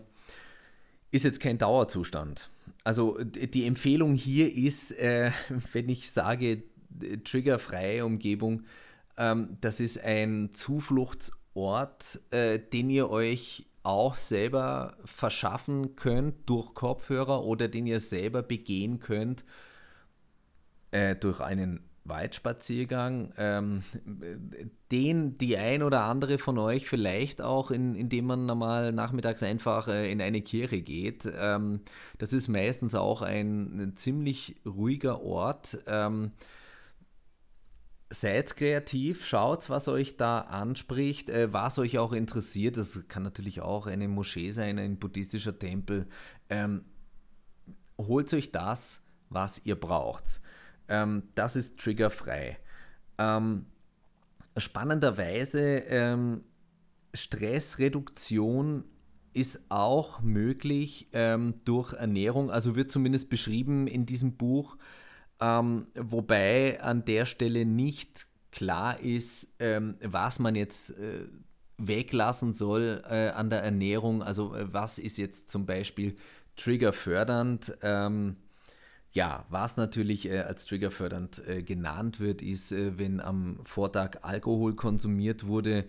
ist 1.11 1.27
jetzt 1.27 1.41
kein 1.41 1.59
Dauerzustand. 1.59 2.49
Also 2.83 3.19
die 3.23 3.67
Empfehlung 3.67 4.15
hier 4.15 4.55
ist, 4.55 4.93
äh, 4.93 5.33
wenn 5.73 5.91
ich 5.91 6.11
sage 6.11 6.63
triggerfreie 7.25 8.05
Umgebung, 8.05 8.65
ähm, 9.17 9.57
das 9.61 9.81
ist 9.81 10.03
ein 10.03 10.51
Zufluchtsort, 10.53 12.21
äh, 12.31 12.59
den 12.59 12.91
ihr 12.91 13.11
euch 13.11 13.67
auch 13.83 14.17
selber 14.17 14.97
verschaffen 15.05 15.97
könnt 15.97 16.49
durch 16.49 16.75
Kopfhörer 16.75 17.45
oder 17.45 17.69
den 17.69 17.87
ihr 17.87 18.01
selber 18.01 18.43
begehen 18.43 19.01
könnt 19.01 19.45
äh, 20.91 21.17
durch 21.17 21.41
einen 21.41 21.81
Waldspaziergang, 22.05 23.33
ähm, 23.37 23.83
den 24.91 25.39
die 25.39 25.57
ein 25.57 25.83
oder 25.83 26.03
andere 26.03 26.39
von 26.39 26.59
euch 26.59 26.89
vielleicht 26.89 27.41
auch, 27.41 27.71
in, 27.71 27.95
indem 27.95 28.27
man 28.27 28.47
normal 28.47 28.93
nachmittags 28.93 29.43
einfach 29.43 29.89
äh, 29.89 30.11
in 30.11 30.21
eine 30.21 30.43
Kirche 30.43 30.81
geht. 30.81 31.31
Ähm, 31.39 31.81
das 32.19 32.33
ist 32.33 32.49
meistens 32.49 32.95
auch 32.95 33.23
ein, 33.23 33.81
ein 33.81 33.97
ziemlich 33.97 34.57
ruhiger 34.67 35.23
Ort. 35.23 35.79
Ähm, 35.87 36.33
seid 38.11 38.57
kreativ, 38.57 39.25
schaut, 39.25 39.71
was 39.71 39.87
euch 39.87 40.17
da 40.17 40.41
anspricht, 40.41 41.31
äh, 41.31 41.53
was 41.53 41.79
euch 41.79 41.99
auch 41.99 42.13
interessiert. 42.13 42.77
Das 42.77 43.07
kann 43.09 43.23
natürlich 43.23 43.61
auch 43.61 43.87
eine 43.87 44.09
Moschee 44.09 44.51
sein, 44.51 44.79
ein 44.79 44.99
buddhistischer 44.99 45.59
Tempel. 45.59 46.09
Ähm, 46.49 46.85
holt 47.97 48.35
euch 48.35 48.51
das, 48.51 49.03
was 49.29 49.65
ihr 49.65 49.77
braucht. 49.77 50.41
Ähm, 50.89 51.23
das 51.37 51.55
ist 51.55 51.79
triggerfrei. 51.79 52.59
Ähm, 53.19 53.67
spannenderweise, 54.57 55.61
ähm, 55.61 56.43
Stressreduktion 57.15 58.85
ist 59.33 59.61
auch 59.69 60.21
möglich 60.21 61.09
ähm, 61.13 61.55
durch 61.65 61.93
Ernährung, 61.93 62.51
also 62.51 62.75
wird 62.75 62.91
zumindest 62.91 63.31
beschrieben 63.31 63.87
in 63.87 64.05
diesem 64.07 64.37
Buch 64.37 64.77
ähm, 65.41 65.87
wobei 65.95 66.81
an 66.83 67.05
der 67.05 67.27
Stelle 67.27 67.65
nicht 67.65 68.27
klar 68.53 69.01
ist, 69.01 69.55
ähm, 69.59 69.97
was 70.03 70.39
man 70.39 70.55
jetzt 70.55 70.91
äh, 70.91 71.27
weglassen 71.79 72.53
soll 72.53 73.03
äh, 73.09 73.29
an 73.31 73.51
der 73.51 73.63
Ernährung. 73.63 74.23
Also 74.23 74.55
äh, 74.55 74.73
was 74.73 74.99
ist 74.99 75.19
jetzt 75.19 75.51
zum 75.51 75.67
Beispiel 75.67 76.17
triggerfördernd? 76.57 77.79
Ähm, 77.83 78.37
ja, 79.13 79.45
was 79.49 79.77
natürlich 79.77 80.29
äh, 80.29 80.41
als 80.41 80.67
triggerfördernd 80.67 81.47
äh, 81.49 81.63
genannt 81.63 82.21
wird, 82.21 82.43
ist, 82.43 82.73
äh, 82.73 82.99
wenn 82.99 83.21
am 83.21 83.61
Vortag 83.65 84.19
Alkohol 84.23 84.77
konsumiert 84.77 85.47
wurde, 85.47 85.87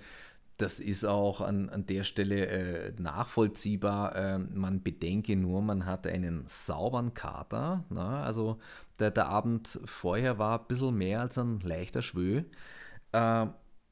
das 0.61 0.79
ist 0.79 1.05
auch 1.05 1.41
an, 1.41 1.69
an 1.69 1.85
der 1.87 2.03
Stelle 2.03 2.45
äh, 2.45 2.93
nachvollziehbar. 2.97 4.15
Äh, 4.15 4.37
man 4.37 4.83
bedenke 4.83 5.35
nur, 5.35 5.61
man 5.61 5.85
hat 5.85 6.07
einen 6.07 6.43
sauberen 6.47 7.13
Kater. 7.13 7.83
Na? 7.89 8.23
Also 8.23 8.59
der, 8.99 9.11
der 9.11 9.27
Abend 9.27 9.79
vorher 9.85 10.37
war 10.37 10.59
ein 10.59 10.67
bisschen 10.67 10.95
mehr 10.95 11.21
als 11.21 11.37
ein 11.37 11.59
leichter 11.61 12.01
Schwö. 12.01 12.43
Äh, 13.11 13.47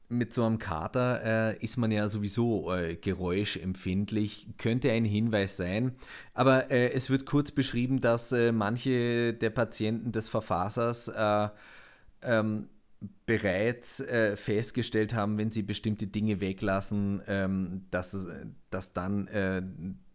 mit 0.08 0.34
so 0.34 0.44
einem 0.44 0.58
Kater 0.58 1.22
äh, 1.52 1.56
ist 1.58 1.76
man 1.76 1.92
ja 1.92 2.08
sowieso 2.08 2.72
äh, 2.74 2.96
geräuschempfindlich, 2.96 4.48
könnte 4.58 4.90
ein 4.90 5.04
Hinweis 5.04 5.56
sein. 5.56 5.96
Aber 6.34 6.70
äh, 6.70 6.92
es 6.92 7.10
wird 7.10 7.26
kurz 7.26 7.52
beschrieben, 7.52 8.00
dass 8.00 8.32
äh, 8.32 8.52
manche 8.52 9.34
der 9.34 9.50
Patienten 9.50 10.10
des 10.12 10.28
Verfassers 10.28 11.10
ähm, 12.22 12.68
bereits 13.26 14.00
äh, 14.00 14.36
festgestellt 14.36 15.14
haben, 15.14 15.38
wenn 15.38 15.50
sie 15.50 15.62
bestimmte 15.62 16.06
Dinge 16.06 16.40
weglassen, 16.40 17.22
ähm, 17.26 17.86
dass, 17.90 18.26
dass 18.70 18.92
dann 18.92 19.26
äh, 19.28 19.62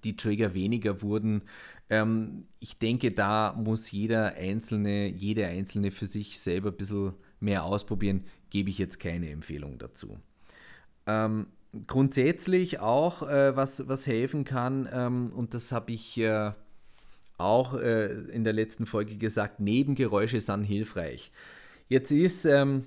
die 0.03 0.15
Trigger 0.15 0.53
weniger 0.53 1.01
wurden. 1.01 1.41
Ähm, 1.89 2.45
ich 2.59 2.77
denke, 2.77 3.11
da 3.11 3.53
muss 3.57 3.91
jeder 3.91 4.35
Einzelne, 4.35 5.07
jede 5.07 5.47
Einzelne 5.47 5.91
für 5.91 6.05
sich 6.05 6.39
selber 6.39 6.69
ein 6.69 6.77
bisschen 6.77 7.13
mehr 7.39 7.63
ausprobieren. 7.63 8.25
Gebe 8.51 8.69
ich 8.69 8.77
jetzt 8.77 8.99
keine 8.99 9.29
Empfehlung 9.31 9.79
dazu. 9.79 10.19
Ähm, 11.07 11.47
grundsätzlich 11.87 12.79
auch, 12.79 13.27
äh, 13.27 13.55
was, 13.55 13.87
was 13.87 14.05
helfen 14.05 14.43
kann, 14.43 14.87
ähm, 14.91 15.31
und 15.33 15.55
das 15.55 15.71
habe 15.71 15.91
ich 15.91 16.17
äh, 16.19 16.51
auch 17.37 17.73
äh, 17.73 18.13
in 18.29 18.43
der 18.43 18.53
letzten 18.53 18.85
Folge 18.85 19.17
gesagt, 19.17 19.59
Nebengeräusche 19.59 20.39
sind 20.39 20.63
hilfreich. 20.63 21.31
Jetzt 21.87 22.11
ist 22.11 22.45
ähm, 22.45 22.85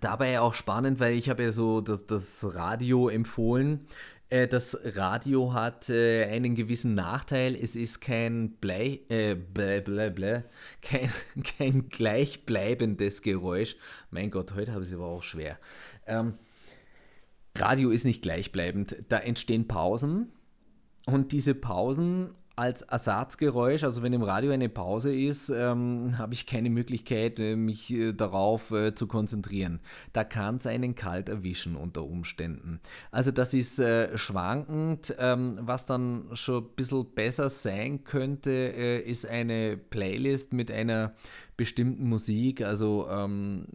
dabei 0.00 0.40
auch 0.40 0.54
spannend, 0.54 1.00
weil 1.00 1.14
ich 1.14 1.28
habe 1.28 1.44
ja 1.44 1.50
so 1.50 1.80
das, 1.80 2.06
das 2.06 2.54
Radio 2.54 3.08
empfohlen. 3.08 3.86
Äh, 4.28 4.46
das 4.46 4.78
Radio 4.96 5.52
hat 5.52 5.88
äh, 5.90 6.24
einen 6.26 6.54
gewissen 6.54 6.94
Nachteil. 6.94 7.54
Es 7.54 7.76
ist 7.76 8.00
kein 8.00 8.52
Blei, 8.56 9.00
äh, 9.08 9.34
blä, 9.34 9.80
blä, 9.80 10.10
blä, 10.10 10.42
kein, 10.80 11.10
kein 11.58 11.88
gleichbleibendes 11.88 13.22
Geräusch. 13.22 13.76
Mein 14.10 14.30
Gott, 14.30 14.54
heute 14.54 14.72
habe 14.72 14.82
ich 14.82 14.90
es 14.90 14.94
aber 14.94 15.06
auch 15.06 15.22
schwer. 15.22 15.58
Ähm, 16.06 16.34
Radio 17.56 17.90
ist 17.90 18.04
nicht 18.04 18.22
gleichbleibend. 18.22 18.96
Da 19.08 19.18
entstehen 19.18 19.68
Pausen 19.68 20.32
und 21.06 21.32
diese 21.32 21.54
Pausen 21.54 22.30
als 22.56 22.82
Ersatzgeräusch, 22.82 23.82
also 23.82 24.02
wenn 24.02 24.12
im 24.12 24.22
Radio 24.22 24.52
eine 24.52 24.68
Pause 24.68 25.14
ist, 25.14 25.48
ähm, 25.48 26.16
habe 26.18 26.34
ich 26.34 26.46
keine 26.46 26.70
Möglichkeit, 26.70 27.40
äh, 27.40 27.56
mich 27.56 27.92
äh, 27.92 28.12
darauf 28.12 28.70
äh, 28.70 28.94
zu 28.94 29.08
konzentrieren. 29.08 29.80
Da 30.12 30.22
kann 30.22 30.56
es 30.56 30.66
einen 30.66 30.94
kalt 30.94 31.28
erwischen 31.28 31.74
unter 31.74 32.04
Umständen. 32.04 32.80
Also 33.10 33.32
das 33.32 33.54
ist 33.54 33.80
äh, 33.80 34.16
schwankend. 34.16 35.14
Ähm, 35.18 35.58
was 35.62 35.86
dann 35.86 36.28
schon 36.34 36.64
ein 36.64 36.70
bisschen 36.76 37.12
besser 37.14 37.48
sein 37.48 38.04
könnte, 38.04 38.50
äh, 38.50 39.00
ist 39.00 39.26
eine 39.26 39.76
Playlist 39.76 40.52
mit 40.52 40.70
einer 40.70 41.14
bestimmten 41.56 42.08
Musik. 42.08 42.62
Also 42.62 43.08
ähm, 43.10 43.66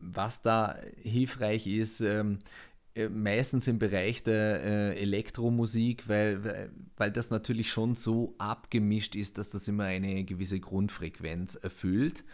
was 0.00 0.42
da 0.42 0.76
hilfreich 1.02 1.66
ist, 1.66 2.00
ähm, 2.00 2.38
äh, 2.38 2.63
meistens 3.08 3.66
im 3.66 3.78
Bereich 3.78 4.22
der 4.22 4.62
äh, 4.62 5.00
Elektromusik, 5.00 6.08
weil, 6.08 6.70
weil 6.96 7.10
das 7.10 7.30
natürlich 7.30 7.70
schon 7.70 7.96
so 7.96 8.34
abgemischt 8.38 9.16
ist, 9.16 9.38
dass 9.38 9.50
das 9.50 9.66
immer 9.68 9.84
eine 9.84 10.24
gewisse 10.24 10.60
Grundfrequenz 10.60 11.56
erfüllt. 11.56 12.24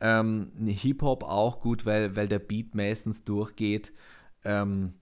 Ähm, 0.00 0.50
Hip-Hop 0.66 1.22
auch 1.22 1.60
gut, 1.60 1.86
weil, 1.86 2.16
weil 2.16 2.26
der 2.26 2.40
Beat 2.40 2.74
meistens 2.74 3.22
durchgeht. 3.22 3.92
Ähm, 4.44 4.94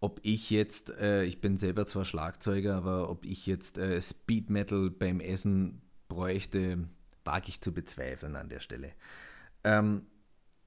ob 0.00 0.20
ich 0.22 0.48
jetzt, 0.50 0.90
äh, 0.90 1.24
ich 1.24 1.40
bin 1.40 1.56
selber 1.56 1.84
zwar 1.84 2.04
Schlagzeuger, 2.04 2.76
aber 2.76 3.10
ob 3.10 3.26
ich 3.26 3.46
jetzt 3.46 3.78
äh, 3.78 4.00
Speed 4.00 4.48
Metal 4.48 4.90
beim 4.90 5.20
Essen 5.20 5.82
bräuchte, 6.08 6.88
wage 7.24 7.48
ich 7.48 7.60
zu 7.60 7.72
bezweifeln 7.74 8.36
an 8.36 8.48
der 8.48 8.60
Stelle. 8.60 8.92
Ähm, 9.64 10.06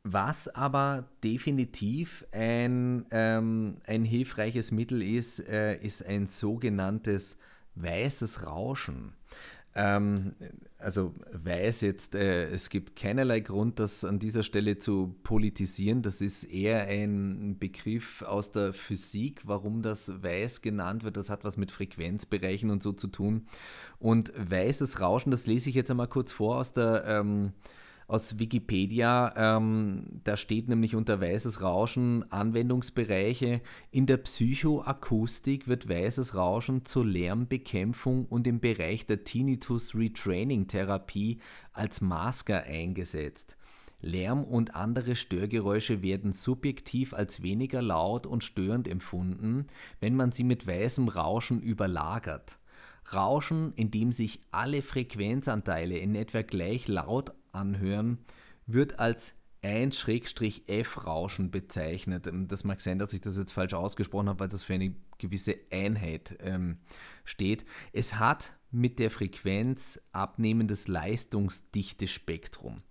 was 0.03 0.47
aber 0.47 1.05
definitiv 1.23 2.25
ein, 2.31 3.05
ähm, 3.11 3.77
ein 3.85 4.03
hilfreiches 4.03 4.71
Mittel 4.71 5.01
ist, 5.03 5.39
äh, 5.47 5.75
ist 5.75 6.05
ein 6.05 6.27
sogenanntes 6.27 7.37
weißes 7.75 8.45
Rauschen. 8.45 9.13
Ähm, 9.73 10.33
also 10.79 11.13
weiß 11.31 11.81
jetzt, 11.81 12.15
äh, 12.15 12.49
es 12.49 12.69
gibt 12.69 12.95
keinerlei 12.95 13.39
Grund, 13.39 13.79
das 13.79 14.03
an 14.03 14.19
dieser 14.19 14.43
Stelle 14.43 14.79
zu 14.79 15.15
politisieren. 15.23 16.01
Das 16.01 16.19
ist 16.19 16.43
eher 16.43 16.87
ein 16.87 17.57
Begriff 17.57 18.21
aus 18.23 18.51
der 18.51 18.73
Physik, 18.73 19.41
warum 19.45 19.81
das 19.81 20.23
weiß 20.23 20.61
genannt 20.61 21.03
wird. 21.03 21.15
Das 21.15 21.29
hat 21.29 21.45
was 21.45 21.55
mit 21.55 21.71
Frequenzbereichen 21.71 22.69
und 22.69 22.83
so 22.83 22.91
zu 22.91 23.07
tun. 23.07 23.47
Und 23.99 24.33
weißes 24.35 24.99
Rauschen, 24.99 25.31
das 25.31 25.45
lese 25.45 25.69
ich 25.69 25.75
jetzt 25.75 25.91
einmal 25.91 26.07
kurz 26.07 26.31
vor 26.31 26.57
aus 26.57 26.73
der... 26.73 27.05
Ähm, 27.05 27.53
aus 28.11 28.39
Wikipedia. 28.39 29.33
Ähm, 29.37 30.19
da 30.25 30.35
steht 30.35 30.67
nämlich 30.67 30.95
unter 30.95 31.21
weißes 31.21 31.61
Rauschen 31.61 32.29
Anwendungsbereiche. 32.29 33.61
In 33.89 34.05
der 34.05 34.17
Psychoakustik 34.17 35.69
wird 35.69 35.87
weißes 35.87 36.35
Rauschen 36.35 36.83
zur 36.83 37.05
Lärmbekämpfung 37.05 38.25
und 38.25 38.47
im 38.47 38.59
Bereich 38.59 39.05
der 39.05 39.23
Tinnitus 39.23 39.95
Retraining 39.95 40.67
Therapie 40.67 41.39
als 41.71 42.01
Masker 42.01 42.63
eingesetzt. 42.63 43.57
Lärm 44.01 44.43
und 44.43 44.75
andere 44.75 45.15
Störgeräusche 45.15 46.01
werden 46.01 46.33
subjektiv 46.33 47.13
als 47.13 47.43
weniger 47.43 47.81
laut 47.81 48.25
und 48.25 48.43
störend 48.43 48.89
empfunden, 48.89 49.67
wenn 50.01 50.15
man 50.15 50.33
sie 50.33 50.43
mit 50.43 50.67
weißem 50.67 51.07
Rauschen 51.07 51.61
überlagert. 51.61 52.57
Rauschen, 53.13 53.73
in 53.75 53.89
dem 53.89 54.11
sich 54.11 54.41
alle 54.51 54.81
Frequenzanteile 54.81 55.97
in 55.97 56.15
etwa 56.15 56.41
gleich 56.41 56.87
laut 56.87 57.31
anhören, 57.51 58.19
wird 58.65 58.99
als 58.99 59.35
1-F-Rauschen 59.63 61.51
bezeichnet. 61.51 62.27
Ähm, 62.27 62.47
das 62.47 62.63
mag 62.63 62.81
sein, 62.81 62.99
dass 62.99 63.13
ich 63.13 63.21
das 63.21 63.37
jetzt 63.37 63.53
falsch 63.53 63.73
ausgesprochen 63.73 64.29
habe, 64.29 64.39
weil 64.39 64.47
das 64.47 64.63
für 64.63 64.73
eine 64.73 64.95
gewisse 65.17 65.55
Einheit 65.71 66.37
ähm, 66.41 66.79
steht. 67.25 67.65
Es 67.93 68.15
hat 68.15 68.53
mit 68.71 68.99
der 68.99 69.11
Frequenz 69.11 70.01
abnehmendes 70.11 70.87
Leistungsdichtespektrum. 70.87 72.81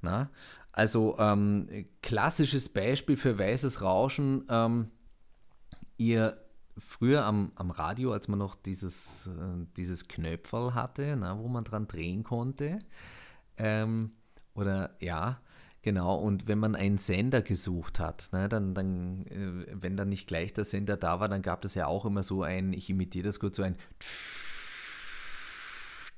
Na? 0.00 0.30
Also 0.72 1.16
ähm, 1.18 1.86
klassisches 2.02 2.68
Beispiel 2.68 3.16
für 3.16 3.38
weißes 3.38 3.82
Rauschen. 3.82 4.44
Ähm, 4.48 4.90
ihr 5.98 6.40
früher 6.78 7.24
am, 7.24 7.52
am 7.54 7.70
Radio, 7.70 8.12
als 8.12 8.28
man 8.28 8.38
noch 8.38 8.54
dieses, 8.54 9.28
äh, 9.28 9.66
dieses 9.76 10.08
Knöpferl 10.08 10.74
hatte, 10.74 11.16
na, 11.16 11.38
wo 11.38 11.48
man 11.48 11.64
dran 11.64 11.86
drehen 11.86 12.24
konnte, 12.24 12.80
ähm, 13.56 14.12
oder 14.54 14.96
ja, 15.00 15.40
genau, 15.82 16.16
und 16.16 16.48
wenn 16.48 16.58
man 16.58 16.74
einen 16.74 16.98
Sender 16.98 17.42
gesucht 17.42 18.00
hat, 18.00 18.28
ne, 18.32 18.48
dann, 18.48 18.74
dann 18.74 19.26
äh, 19.26 19.66
wenn 19.72 19.96
dann 19.96 20.08
nicht 20.08 20.26
gleich 20.26 20.52
der 20.54 20.64
Sender 20.64 20.96
da 20.96 21.20
war, 21.20 21.28
dann 21.28 21.42
gab 21.42 21.64
es 21.64 21.74
ja 21.74 21.86
auch 21.86 22.04
immer 22.04 22.22
so 22.22 22.42
ein, 22.42 22.72
ich 22.72 22.90
imitiere 22.90 23.26
das 23.26 23.40
kurz, 23.40 23.56
so 23.56 23.62
ein 23.62 23.76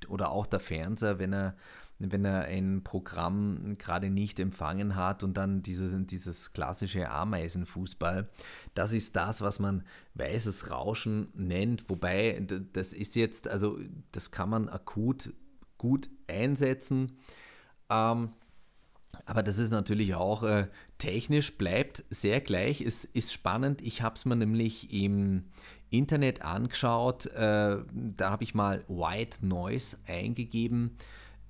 oder 0.09 0.31
auch 0.31 0.47
der 0.47 0.61
Fernseher, 0.61 1.19
wenn 1.19 1.33
er 1.33 1.57
wenn 1.99 2.25
er 2.25 2.43
ein 2.43 2.83
Programm 2.85 3.77
gerade 3.79 4.11
nicht 4.11 4.39
empfangen 4.39 4.97
hat 4.97 5.25
und 5.25 5.37
dann 5.37 5.63
dieses, 5.63 5.95
dieses 6.07 6.53
klassische 6.53 7.11
Ameisenfußball. 7.11 8.29
Das 8.75 8.93
ist 8.93 9.17
das, 9.17 9.41
was 9.41 9.59
man 9.59 9.83
weißes 10.15 10.71
Rauschen 10.71 11.29
nennt, 11.35 11.89
wobei 11.89 12.45
das 12.73 12.93
ist 12.93 13.17
jetzt, 13.17 13.49
also 13.49 13.79
das 14.13 14.31
kann 14.31 14.51
man 14.51 14.69
akut 14.69 15.33
gut 15.79 16.09
einsetzen. 16.29 17.19
Ähm, 17.91 18.31
aber 19.25 19.43
das 19.43 19.59
ist 19.59 19.71
natürlich 19.71 20.15
auch 20.15 20.43
äh, 20.43 20.69
technisch, 20.99 21.57
bleibt 21.57 22.05
sehr 22.11 22.41
gleich. 22.41 22.81
Es 22.81 23.05
ist 23.05 23.33
spannend. 23.33 23.81
Ich 23.83 24.03
habe 24.03 24.15
es 24.15 24.25
mir 24.25 24.37
nämlich 24.37 24.93
im 24.93 25.45
Internet 25.91 26.43
angeschaut. 26.43 27.27
Äh, 27.27 27.79
da 27.93 28.31
habe 28.31 28.45
ich 28.45 28.55
mal 28.55 28.85
White 28.89 29.47
Noise 29.47 29.99
eingegeben 30.07 30.99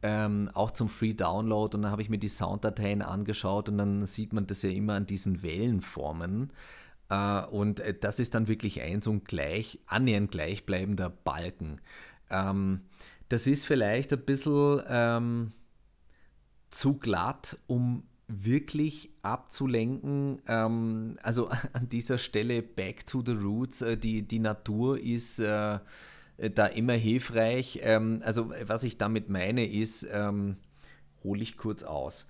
ähm, 0.07 0.51
auch 0.55 0.71
zum 0.71 0.89
Free 0.89 1.15
Download 1.15 1.77
und 1.77 1.83
dann 1.83 1.91
habe 1.91 2.03
ich 2.03 2.09
mir 2.09 2.19
die 2.19 2.29
Sounddateien 2.29 3.03
angeschaut 3.03 3.69
und 3.69 3.79
dann 3.79 4.07
sieht 4.07 4.33
man 4.33 4.47
das 4.47 4.63
ja 4.63 4.71
immer 4.71 4.95
an 4.95 5.07
diesen 5.07 5.43
Wellenformen. 5.43 6.53
Äh, 7.09 7.45
und 7.47 7.81
äh, 7.81 7.95
das 7.99 8.21
ist 8.21 8.35
dann 8.35 8.47
wirklich 8.47 8.83
ein 8.83 9.03
so 9.03 9.11
ein 9.11 9.25
gleich, 9.25 9.81
annähernd 9.87 10.31
gleichbleibender 10.31 11.11
Balken. 11.11 11.81
Ähm, 12.31 12.83
das 13.29 13.47
ist 13.47 13.67
vielleicht 13.67 14.13
ein 14.13 14.25
bisschen 14.25 14.83
ähm, 14.89 15.53
zu 16.71 16.95
glatt, 16.99 17.59
um 17.67 18.05
wirklich 18.29 19.11
abzulenken. 19.23 20.43
Ähm, 20.49 21.19
also 21.23 21.49
an 21.73 21.89
dieser 21.89 22.19
Stelle 22.19 22.63
back 22.63 23.07
to 23.07 23.23
the 23.25 23.33
roots. 23.33 23.83
Äh, 23.83 23.97
die, 23.97 24.23
die 24.23 24.39
Natur 24.39 25.01
ist 25.01 25.39
äh, 25.39 25.79
äh, 26.37 26.51
da 26.51 26.67
immer 26.67 26.95
hilfreich. 26.95 27.81
Ähm, 27.83 28.23
also 28.25 28.53
was 28.65 28.85
ich 28.85 28.99
damit 28.99 29.29
meine 29.29 29.67
ist, 29.67 30.07
ähm, 30.11 30.57
hole 31.25 31.43
ich 31.43 31.57
kurz 31.57 31.83
aus. 31.83 32.27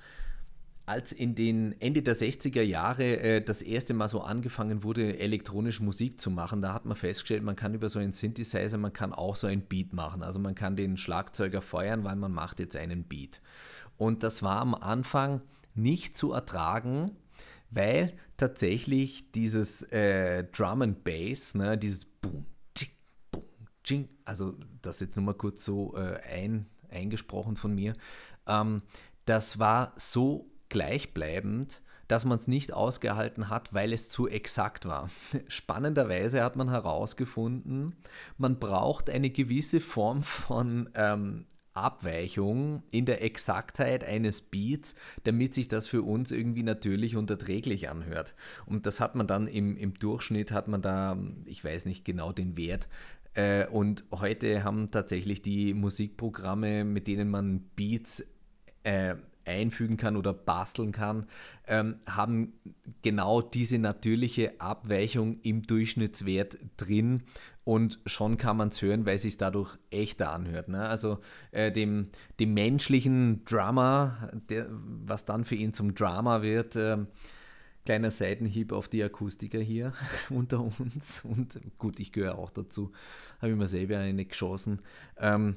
Als 0.87 1.11
in 1.13 1.35
den 1.35 1.79
Ende 1.81 2.01
der 2.01 2.15
60er 2.15 2.63
Jahre 2.63 3.19
äh, 3.19 3.41
das 3.43 3.61
erste 3.61 3.93
Mal 3.93 4.07
so 4.07 4.21
angefangen 4.21 4.85
wurde, 4.85 5.19
elektronische 5.19 5.83
Musik 5.83 6.21
zu 6.21 6.31
machen, 6.31 6.63
da 6.63 6.73
hat 6.73 6.85
man 6.85 6.97
festgestellt, 6.97 7.43
man 7.43 7.57
kann 7.57 7.75
über 7.75 7.89
so 7.89 7.99
einen 7.99 8.13
Synthesizer, 8.13 8.79
man 8.79 8.93
kann 8.93 9.13
auch 9.13 9.35
so 9.35 9.49
ein 9.49 9.63
Beat 9.63 9.93
machen. 9.93 10.23
Also 10.23 10.39
man 10.39 10.55
kann 10.55 10.77
den 10.77 10.97
Schlagzeuger 10.97 11.61
feuern, 11.61 12.05
weil 12.05 12.15
man 12.15 12.33
macht 12.33 12.61
jetzt 12.61 12.77
einen 12.77 13.05
Beat. 13.05 13.41
Und 13.97 14.23
das 14.23 14.43
war 14.43 14.61
am 14.61 14.75
Anfang 14.75 15.43
nicht 15.75 16.17
zu 16.17 16.33
ertragen, 16.33 17.17
weil 17.71 18.13
tatsächlich 18.37 19.33
dieses 19.33 19.83
äh, 19.91 20.45
Drum 20.45 20.83
and 20.83 21.05
Bass, 21.05 21.55
ne, 21.55 21.77
dieses 21.77 22.05
Boom, 22.05 22.47
also 24.25 24.55
das 24.83 25.01
jetzt 25.01 25.17
nur 25.17 25.25
mal 25.25 25.35
kurz 25.35 25.65
so 25.65 25.97
äh, 25.97 26.21
ein, 26.29 26.67
eingesprochen 26.91 27.57
von 27.57 27.75
mir, 27.75 27.95
ähm, 28.47 28.83
das 29.25 29.59
war 29.59 29.93
so 29.97 30.51
gleichbleibend, 30.77 31.81
dass 32.07 32.27
man 32.27 32.37
es 32.37 32.49
nicht 32.49 32.75
ausgehalten 32.75 33.49
hat, 33.49 33.73
weil 33.73 33.95
es 33.95 34.11
zu 34.11 34.29
exakt 34.29 34.85
war. 34.85 35.09
Spannenderweise 35.49 36.45
hat 36.45 36.55
man 36.55 36.69
herausgefunden, 36.69 37.97
man 38.37 38.59
braucht 38.59 39.09
eine 39.09 39.31
gewisse 39.31 39.81
Form 39.81 40.23
von 40.23 40.91
ähm, 40.95 41.47
Abweichung 41.73 42.83
in 42.91 43.07
der 43.07 43.23
Exaktheit 43.23 44.05
eines 44.05 44.43
Beats, 44.43 44.95
damit 45.25 45.55
sich 45.55 45.69
das 45.69 45.89
für 45.89 46.03
uns 46.03 46.31
irgendwie 46.31 46.63
natürlich 46.63 47.17
und 47.17 47.31
erträglich 47.31 47.89
anhört. 47.89 48.35
Und 48.67 48.85
das 48.85 49.01
hat 49.01 49.15
man 49.15 49.27
dann 49.27 49.47
im, 49.47 49.79
im 49.79 49.95
Durchschnitt, 49.95 50.53
hat 50.53 50.69
man 50.69 50.83
da, 50.83 51.17
ich 51.47 51.65
weiß 51.65 51.87
nicht 51.87 52.05
genau 52.05 52.33
den 52.33 52.59
Wert, 52.59 52.87
äh, 53.33 53.67
und 53.67 54.05
heute 54.13 54.63
haben 54.63 54.91
tatsächlich 54.91 55.41
die 55.41 55.73
Musikprogramme, 55.73 56.85
mit 56.85 57.07
denen 57.07 57.31
man 57.31 57.61
Beats 57.77 58.23
äh, 58.83 59.17
einfügen 59.47 59.97
kann 59.97 60.17
oder 60.17 60.33
basteln 60.33 60.93
kann, 60.93 61.27
ähm, 61.67 61.97
haben 62.07 62.53
genau 63.03 63.41
diese 63.41 63.79
natürliche 63.79 64.61
Abweichung 64.61 65.41
im 65.43 65.63
Durchschnittswert 65.63 66.59
drin 66.77 67.23
und 67.65 67.99
schon 68.07 68.37
kann 68.37 68.57
man 68.57 68.69
es 68.69 68.83
hören, 68.83 69.07
weil 69.07 69.17
es 69.17 69.23
sich 69.23 69.39
dadurch 69.39 69.77
echter 69.91 70.33
anhört. 70.33 70.69
Ne? 70.69 70.87
Also 70.89 71.19
äh, 71.51 71.73
dem, 71.73 72.09
dem 72.39 72.55
menschlichen 72.55 73.45
Drama, 73.45 74.31
der, 74.51 74.69
was 74.71 75.25
dann 75.25 75.45
für 75.45 75.57
ihn 75.57 75.73
zum 75.73 75.95
Drama 75.95 76.43
wird, 76.43 76.77
äh, 76.77 76.99
kleiner 77.85 78.11
Seitenhieb 78.11 78.73
auf 78.73 78.89
die 78.89 79.03
Akustiker 79.03 79.61
hier 79.61 79.93
unter 80.31 80.61
uns 80.61 81.25
und 81.25 81.59
gut, 81.79 82.01
ich 82.01 82.13
gehöre 82.13 82.39
auch 82.39 82.51
dazu 82.51 82.93
habe 83.41 83.53
ich 83.53 83.59
mir 83.59 83.67
selber 83.67 83.99
eine 83.99 84.25
geschossen. 84.25 84.81
Ähm, 85.19 85.57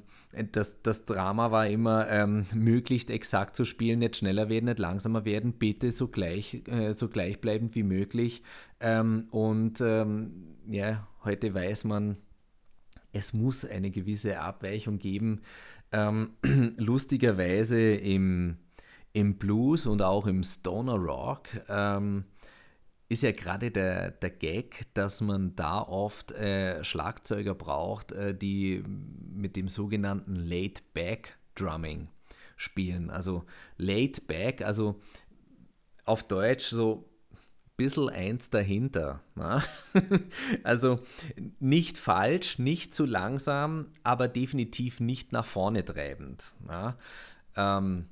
das, 0.52 0.82
das 0.84 1.06
Drama 1.06 1.52
war 1.52 1.68
immer, 1.68 2.08
ähm, 2.10 2.46
möglichst 2.54 3.10
exakt 3.10 3.56
zu 3.56 3.66
spielen, 3.66 4.00
nicht 4.00 4.18
schneller 4.18 4.50
werden, 4.50 4.66
nicht 4.66 4.80
langsamer 4.80 5.26
werden, 5.26 5.54
bitte 5.54 5.92
so, 5.92 6.08
gleich, 6.08 6.62
äh, 6.68 6.94
so 6.94 7.10
gleichbleibend 7.10 7.74
wie 7.76 7.84
möglich. 7.84 8.44
Ähm, 8.80 9.28
und 9.32 9.82
ähm, 9.82 10.56
ja, 10.68 11.08
heute 11.24 11.54
weiß 11.54 11.86
man, 11.86 12.18
es 13.12 13.34
muss 13.34 13.66
eine 13.66 13.90
gewisse 13.90 14.40
Abweichung 14.40 15.00
geben. 15.00 15.42
Ähm, 15.92 16.32
lustigerweise 16.78 17.96
im, 17.96 18.58
im 19.14 19.36
Blues 19.36 19.88
und 19.88 20.04
auch 20.04 20.28
im 20.28 20.44
Stoner 20.44 20.96
Rock 20.96 21.48
ähm, 21.68 22.26
ist 23.10 23.24
ja 23.24 23.32
gerade 23.32 23.72
der, 23.72 24.12
der 24.12 24.30
Gag, 24.30 24.86
dass 24.94 25.20
man 25.20 25.56
da 25.56 25.82
oft 25.82 26.32
äh, 26.32 26.84
Schlagzeuger 26.84 27.56
braucht, 27.56 28.12
äh, 28.12 28.36
die 28.36 28.84
mit 29.34 29.56
dem 29.56 29.68
sogenannten 29.68 30.36
Laid-Back-Drumming 30.36 32.10
spielen. 32.56 33.10
Also 33.10 33.46
Laid-Back, 33.78 34.62
also 34.62 35.02
auf 36.06 36.24
Deutsch 36.24 36.66
so 36.66 37.10
ein 37.32 37.72
bisschen 37.78 38.10
eins 38.10 38.52
dahinter. 38.52 39.24
Na? 39.34 39.64
also 40.64 41.00
nicht 41.60 41.98
falsch, 41.98 42.60
nicht 42.60 42.94
zu 42.94 43.06
langsam, 43.06 43.88
aber 44.04 44.28
definitiv 44.28 45.00
nicht 45.00 45.32
nach 45.32 45.46
vorne 45.46 45.84
treibend. 45.84 46.54
Na? 46.64 46.96
Ähm, 47.56 48.06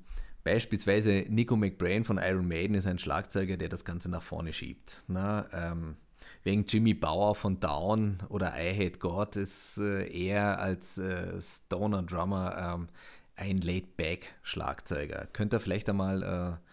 Beispielsweise 0.48 1.26
Nico 1.28 1.56
McBrain 1.56 2.04
von 2.04 2.16
Iron 2.16 2.48
Maiden 2.48 2.74
ist 2.74 2.86
ein 2.86 2.98
Schlagzeuger, 2.98 3.58
der 3.58 3.68
das 3.68 3.84
Ganze 3.84 4.10
nach 4.10 4.22
vorne 4.22 4.54
schiebt. 4.54 5.04
Na, 5.06 5.46
ähm, 5.52 5.96
wegen 6.42 6.64
Jimmy 6.64 6.94
Bauer 6.94 7.34
von 7.34 7.60
Down 7.60 8.16
oder 8.30 8.54
I 8.58 8.72
Hate 8.74 8.98
God 8.98 9.36
ist 9.36 9.76
äh, 9.76 10.08
er 10.08 10.58
als 10.58 10.96
äh, 10.96 11.38
Stoner 11.38 12.02
Drummer 12.02 12.76
ähm, 12.76 12.88
ein 13.36 13.58
Laid-Back-Schlagzeuger. 13.58 15.28
Könnt 15.34 15.52
ihr 15.52 15.60
vielleicht 15.60 15.90
einmal 15.90 16.22
äh, 16.22 16.66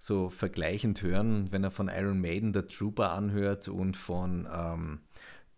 so 0.00 0.28
vergleichend 0.28 1.00
hören, 1.00 1.52
wenn 1.52 1.62
er 1.62 1.70
von 1.70 1.88
Iron 1.88 2.20
Maiden 2.20 2.52
The 2.52 2.62
Trooper 2.62 3.12
anhört 3.12 3.68
und 3.68 3.96
von 3.96 4.48
ähm, 4.52 5.02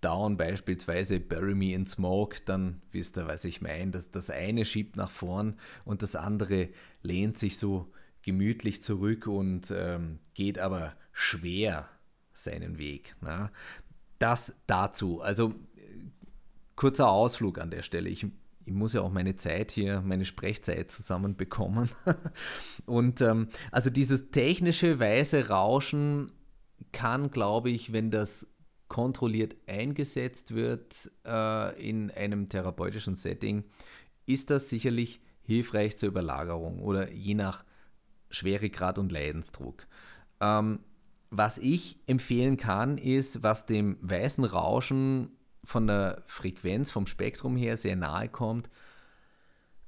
Down 0.03 0.37
beispielsweise 0.37 1.21
Bury 1.21 1.55
Me 1.55 1.73
in 1.73 1.87
Smoke, 1.87 2.38
dann 2.45 2.83
wisst 2.91 3.17
ihr, 3.17 3.27
was 3.27 3.45
ich 3.45 3.62
meine. 3.62 3.93
Das, 3.93 4.11
das 4.11 4.31
eine 4.31 4.65
schiebt 4.65 4.97
nach 4.97 5.11
vorn 5.11 5.59
und 5.85 6.03
das 6.03 6.17
andere 6.17 6.69
lehnt 7.03 7.38
sich 7.38 7.57
so 7.57 7.93
gemütlich 8.23 8.83
zurück 8.83 9.27
und 9.27 9.73
ähm, 9.75 10.19
geht 10.35 10.59
aber 10.59 10.95
schwer 11.12 11.88
seinen 12.35 12.79
Weg. 12.79 13.17
Na? 13.21 13.51
Das 14.19 14.55
dazu. 14.67 15.21
Also 15.21 15.55
kurzer 16.77 17.09
Ausflug 17.09 17.59
an 17.59 17.71
der 17.71 17.83
Stelle. 17.83 18.09
Ich, 18.09 18.27
ich 18.65 18.73
muss 18.73 18.93
ja 18.93 19.03
auch 19.03 19.12
meine 19.12 19.37
Zeit 19.37 19.71
hier, 19.71 20.01
meine 20.01 20.25
Sprechzeit 20.25 20.91
zusammenbekommen. 20.91 21.91
und 22.87 23.21
ähm, 23.21 23.49
also 23.71 23.91
dieses 23.91 24.31
technische 24.31 24.99
weiße 24.99 25.49
Rauschen 25.49 26.33
kann, 26.91 27.31
glaube 27.31 27.71
ich, 27.71 27.93
wenn 27.93 28.11
das 28.11 28.49
kontrolliert 28.92 29.57
eingesetzt 29.66 30.55
wird 30.55 31.11
äh, 31.26 31.83
in 31.83 32.11
einem 32.11 32.50
therapeutischen 32.50 33.14
Setting, 33.14 33.64
ist 34.26 34.50
das 34.50 34.68
sicherlich 34.68 35.22
hilfreich 35.40 35.96
zur 35.96 36.11
Überlagerung 36.11 36.78
oder 36.78 37.11
je 37.11 37.33
nach 37.33 37.64
Schweregrad 38.28 38.98
und 38.98 39.11
Leidensdruck. 39.11 39.87
Ähm, 40.42 40.81
was 41.31 41.57
ich 41.57 42.00
empfehlen 42.07 42.59
kann, 42.59 42.98
ist, 42.98 43.42
was 43.42 43.64
dem 43.64 43.96
weißen 44.02 44.44
Rauschen 44.44 45.31
von 45.64 45.87
der 45.87 46.22
Frequenz, 46.26 46.90
vom 46.90 47.07
Spektrum 47.07 47.57
her 47.57 47.78
sehr 47.78 47.96
nahe 47.96 48.28
kommt, 48.28 48.68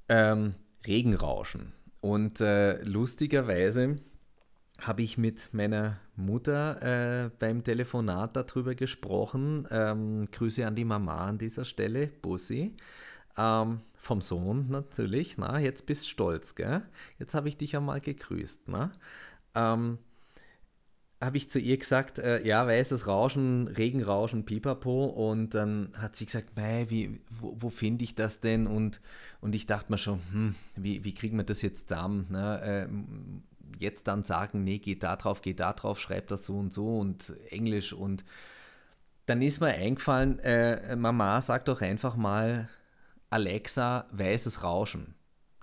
ähm, 0.09 0.55
Regenrauschen. 0.87 1.75
Und 2.01 2.41
äh, 2.41 2.83
lustigerweise 2.83 3.97
habe 4.79 5.03
ich 5.03 5.19
mit 5.19 5.49
meiner 5.53 5.99
Mutter 6.17 7.27
äh, 7.27 7.31
beim 7.39 7.65
Telefonat 7.65 8.37
darüber 8.37 8.75
gesprochen. 8.75 9.67
Ähm, 9.71 10.25
Grüße 10.31 10.67
an 10.67 10.77
die 10.77 10.85
Mama 10.85 11.27
an 11.27 11.39
dieser 11.39 11.65
Stelle, 11.65 12.09
Bussi. 12.09 12.77
Ähm, 13.37 13.81
vom 13.97 14.21
Sohn 14.21 14.69
natürlich. 14.69 15.39
Na, 15.39 15.59
jetzt 15.59 15.87
bist 15.87 16.05
du 16.05 16.09
stolz, 16.11 16.55
gell? 16.55 16.83
Jetzt 17.19 17.35
habe 17.35 17.49
ich 17.49 17.57
dich 17.57 17.77
einmal 17.77 18.01
gegrüßt. 18.01 18.63
Na? 18.67 18.93
Ähm, 19.55 19.99
habe 21.23 21.37
ich 21.39 21.49
zu 21.49 21.59
ihr 21.59 21.79
gesagt, 21.79 22.19
äh, 22.19 22.47
ja, 22.47 22.67
weißes 22.67 23.07
Rauschen, 23.07 23.69
Regenrauschen, 23.69 24.45
pipapo. 24.45 25.07
Und 25.07 25.55
dann 25.55 25.93
hat 25.97 26.17
sie 26.17 26.27
gesagt, 26.27 26.57
mei, 26.57 26.87
wie, 26.91 27.21
wo, 27.31 27.57
wo 27.59 27.71
finde 27.71 28.05
ich 28.05 28.15
das 28.15 28.41
denn? 28.41 28.67
Und, 28.67 29.01
und 29.41 29.55
ich 29.55 29.67
dachte 29.67 29.91
mir 29.91 29.99
schon, 29.99 30.21
hm, 30.31 30.55
wie, 30.77 31.05
wie 31.05 31.15
kriegen 31.15 31.37
wir 31.37 31.45
das 31.45 31.63
jetzt 31.63 31.89
zusammen? 31.89 32.27
Ne? 32.31 32.61
Äh, 32.63 32.89
jetzt 33.79 34.09
dann 34.09 34.25
sagen, 34.25 34.65
nee, 34.65 34.79
geht 34.79 35.03
da 35.03 35.17
drauf, 35.17 35.43
geht 35.43 35.61
da 35.61 35.73
drauf, 35.73 36.01
schreibt 36.01 36.31
das 36.31 36.45
so 36.45 36.59
und 36.59 36.73
so 36.73 36.99
und 36.99 37.35
Englisch. 37.51 37.93
Und 37.93 38.25
dann 39.27 39.43
ist 39.43 39.61
mir 39.61 39.69
eingefallen, 39.69 40.39
äh, 40.41 40.97
Mama, 40.97 41.41
sag 41.41 41.65
doch 41.67 41.81
einfach 41.81 42.17
mal, 42.17 42.69
Alexa, 43.31 44.07
weißes 44.13 44.63
Rauschen. 44.63 45.15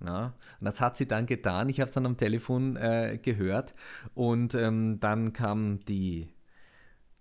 Ja, 0.04 0.34
und 0.60 0.66
das 0.66 0.82
hat 0.82 0.98
sie 0.98 1.08
dann 1.08 1.28
getan. 1.28 1.70
Ich 1.70 1.80
habe 1.80 1.88
es 1.88 1.94
dann 1.94 2.08
am 2.08 2.18
Telefon 2.18 2.76
äh, 2.76 3.20
gehört 3.22 3.76
und 4.16 4.56
ähm, 4.56 5.00
dann 5.00 5.32
kam 5.32 5.80
die 5.86 6.34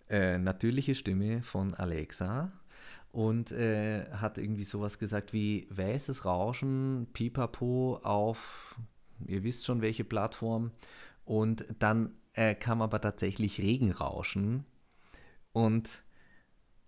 äh, 0.09 0.39
natürliche 0.39 0.95
Stimme 0.95 1.43
von 1.43 1.75
Alexa 1.75 2.53
und 3.13 3.53
äh, 3.53 4.07
hat 4.13 4.39
irgendwie 4.39 4.65
sowas 4.65 4.99
gesagt 4.99 5.33
wie 5.33 5.69
weißes 5.71 6.25
Rauschen, 6.25 7.09
pipapo 7.13 8.01
auf, 8.03 8.77
ihr 9.27 9.43
wisst 9.43 9.65
schon 9.65 9.83
welche 9.83 10.05
Plattform. 10.05 10.73
Und 11.25 11.65
dann 11.79 12.15
äh, 12.35 12.55
kam 12.55 12.83
aber 12.83 13.01
tatsächlich 13.01 13.61
Regenrauschen 13.61 14.65
und 15.53 16.03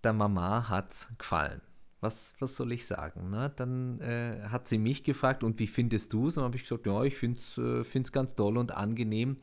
der 0.04 0.12
Mama 0.12 0.68
hat 0.68 0.90
es 0.90 1.08
gefallen 1.18 1.60
was, 2.02 2.34
was 2.40 2.56
soll 2.56 2.72
ich 2.72 2.84
sagen? 2.84 3.30
Ne? 3.30 3.50
Dann 3.54 4.00
äh, 4.00 4.48
hat 4.48 4.66
sie 4.66 4.78
mich 4.78 5.04
gefragt, 5.04 5.44
und 5.44 5.60
wie 5.60 5.68
findest 5.68 6.12
du 6.12 6.26
es? 6.26 6.36
Und 6.36 6.42
habe 6.42 6.56
ich 6.56 6.62
gesagt, 6.62 6.84
ja, 6.84 7.02
ich 7.04 7.16
finde 7.16 7.38
es 7.38 7.58
äh, 7.58 8.02
ganz 8.10 8.34
toll 8.34 8.58
und 8.58 8.74
angenehm. 8.76 9.36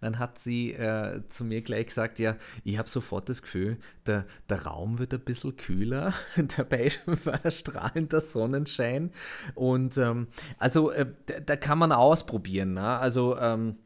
Dann 0.00 0.18
hat 0.18 0.38
sie 0.38 0.72
äh, 0.72 1.22
zu 1.28 1.44
mir 1.44 1.60
gleich 1.60 1.86
gesagt, 1.86 2.18
ja, 2.18 2.36
ich 2.64 2.78
habe 2.78 2.88
sofort 2.88 3.28
das 3.28 3.42
Gefühl, 3.42 3.76
der, 4.06 4.24
der 4.48 4.62
Raum 4.62 4.98
wird 4.98 5.12
ein 5.12 5.20
bisschen 5.20 5.56
kühler, 5.56 6.14
dabei 6.56 6.90
war 7.06 7.50
strahlender 7.50 8.22
Sonnenschein. 8.22 9.10
Und 9.54 9.98
ähm, 9.98 10.28
also 10.58 10.90
äh, 10.90 11.06
da, 11.26 11.40
da, 11.40 11.56
kann 11.56 11.78
man 11.78 11.92
ausprobieren. 11.92 12.72
Ne? 12.74 12.98
Also 12.98 13.38
ähm, 13.38 13.76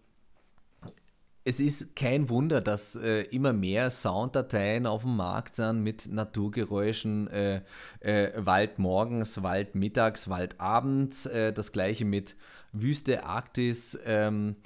es 1.44 1.58
ist 1.60 1.96
kein 1.96 2.28
Wunder, 2.28 2.60
dass 2.60 2.96
äh, 2.96 3.22
immer 3.22 3.52
mehr 3.52 3.90
Sounddateien 3.90 4.86
auf 4.86 5.02
dem 5.02 5.16
Markt 5.16 5.54
sind 5.54 5.82
mit 5.82 6.12
Naturgeräuschen, 6.12 7.28
äh, 7.28 7.62
äh, 8.00 8.32
Wald 8.36 8.78
morgens, 8.78 9.42
Wald 9.42 9.74
mittags, 9.74 10.28
Wald 10.28 10.60
abends, 10.60 11.26
äh, 11.26 11.52
das 11.52 11.72
gleiche 11.72 12.04
mit 12.04 12.36
Wüste, 12.72 13.24
Arktis. 13.24 13.98
Ähm, 14.04 14.56